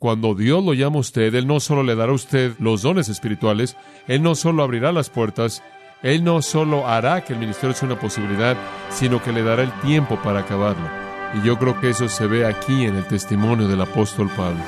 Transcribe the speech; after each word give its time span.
cuando 0.00 0.34
Dios 0.34 0.64
lo 0.64 0.72
llama 0.72 0.96
a 0.96 1.00
usted, 1.00 1.34
Él 1.34 1.46
no 1.46 1.60
solo 1.60 1.82
le 1.82 1.94
dará 1.94 2.10
a 2.10 2.14
usted 2.14 2.54
los 2.58 2.80
dones 2.80 3.10
espirituales, 3.10 3.76
Él 4.08 4.22
no 4.22 4.34
solo 4.34 4.62
abrirá 4.62 4.92
las 4.92 5.10
puertas, 5.10 5.62
Él 6.02 6.24
no 6.24 6.40
solo 6.40 6.88
hará 6.88 7.22
que 7.22 7.34
el 7.34 7.38
ministerio 7.38 7.76
sea 7.76 7.86
una 7.86 8.00
posibilidad, 8.00 8.56
sino 8.88 9.22
que 9.22 9.30
le 9.30 9.42
dará 9.42 9.62
el 9.62 9.72
tiempo 9.82 10.18
para 10.24 10.40
acabarlo. 10.40 10.88
Y 11.34 11.46
yo 11.46 11.58
creo 11.58 11.78
que 11.78 11.90
eso 11.90 12.08
se 12.08 12.26
ve 12.26 12.46
aquí 12.46 12.84
en 12.84 12.96
el 12.96 13.04
testimonio 13.04 13.68
del 13.68 13.82
apóstol 13.82 14.30
Pablo. 14.34 14.60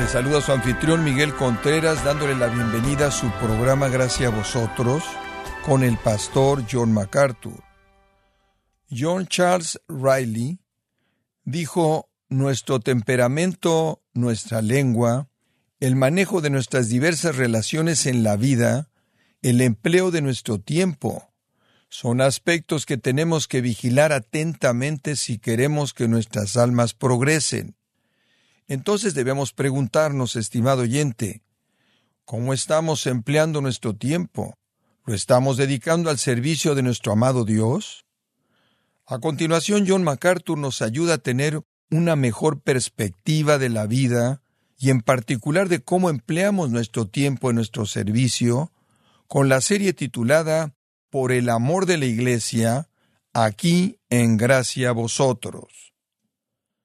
Le 0.00 0.08
saluda 0.08 0.40
su 0.40 0.50
anfitrión 0.50 1.04
Miguel 1.04 1.32
Contreras 1.34 2.04
dándole 2.04 2.34
la 2.34 2.48
bienvenida 2.48 3.06
a 3.06 3.10
su 3.12 3.30
programa 3.34 3.88
Gracias 3.88 4.32
a 4.32 4.36
vosotros 4.36 5.04
con 5.64 5.82
el 5.82 5.98
pastor 5.98 6.64
John 6.70 6.92
MacArthur. 6.92 7.62
John 8.90 9.26
Charles 9.26 9.80
Riley 9.88 10.60
dijo, 11.44 12.08
nuestro 12.28 12.80
temperamento, 12.80 14.02
nuestra 14.14 14.62
lengua, 14.62 15.28
el 15.78 15.96
manejo 15.96 16.40
de 16.40 16.50
nuestras 16.50 16.88
diversas 16.88 17.36
relaciones 17.36 18.06
en 18.06 18.22
la 18.22 18.36
vida, 18.36 18.90
el 19.42 19.60
empleo 19.60 20.10
de 20.10 20.22
nuestro 20.22 20.60
tiempo, 20.60 21.32
son 21.88 22.20
aspectos 22.20 22.86
que 22.86 22.96
tenemos 22.96 23.48
que 23.48 23.60
vigilar 23.60 24.12
atentamente 24.12 25.16
si 25.16 25.38
queremos 25.38 25.92
que 25.92 26.08
nuestras 26.08 26.56
almas 26.56 26.94
progresen. 26.94 27.76
Entonces 28.68 29.14
debemos 29.14 29.52
preguntarnos, 29.52 30.36
estimado 30.36 30.82
oyente, 30.82 31.42
¿cómo 32.24 32.54
estamos 32.54 33.06
empleando 33.06 33.60
nuestro 33.60 33.96
tiempo? 33.96 34.59
¿Lo 35.06 35.14
estamos 35.14 35.56
dedicando 35.56 36.10
al 36.10 36.18
servicio 36.18 36.74
de 36.74 36.82
nuestro 36.82 37.12
amado 37.12 37.44
Dios? 37.44 38.04
A 39.06 39.18
continuación, 39.18 39.84
John 39.88 40.04
MacArthur 40.04 40.58
nos 40.58 40.82
ayuda 40.82 41.14
a 41.14 41.18
tener 41.18 41.62
una 41.90 42.16
mejor 42.16 42.60
perspectiva 42.60 43.58
de 43.58 43.70
la 43.70 43.86
vida 43.86 44.42
y 44.78 44.90
en 44.90 45.00
particular 45.00 45.68
de 45.68 45.82
cómo 45.82 46.10
empleamos 46.10 46.70
nuestro 46.70 47.06
tiempo 47.06 47.50
en 47.50 47.56
nuestro 47.56 47.86
servicio, 47.86 48.72
con 49.26 49.48
la 49.48 49.60
serie 49.60 49.92
titulada 49.92 50.76
Por 51.10 51.32
el 51.32 51.48
amor 51.48 51.86
de 51.86 51.98
la 51.98 52.06
Iglesia, 52.06 52.88
aquí 53.32 53.98
en 54.10 54.36
gracia 54.36 54.90
a 54.90 54.92
vosotros. 54.92 55.92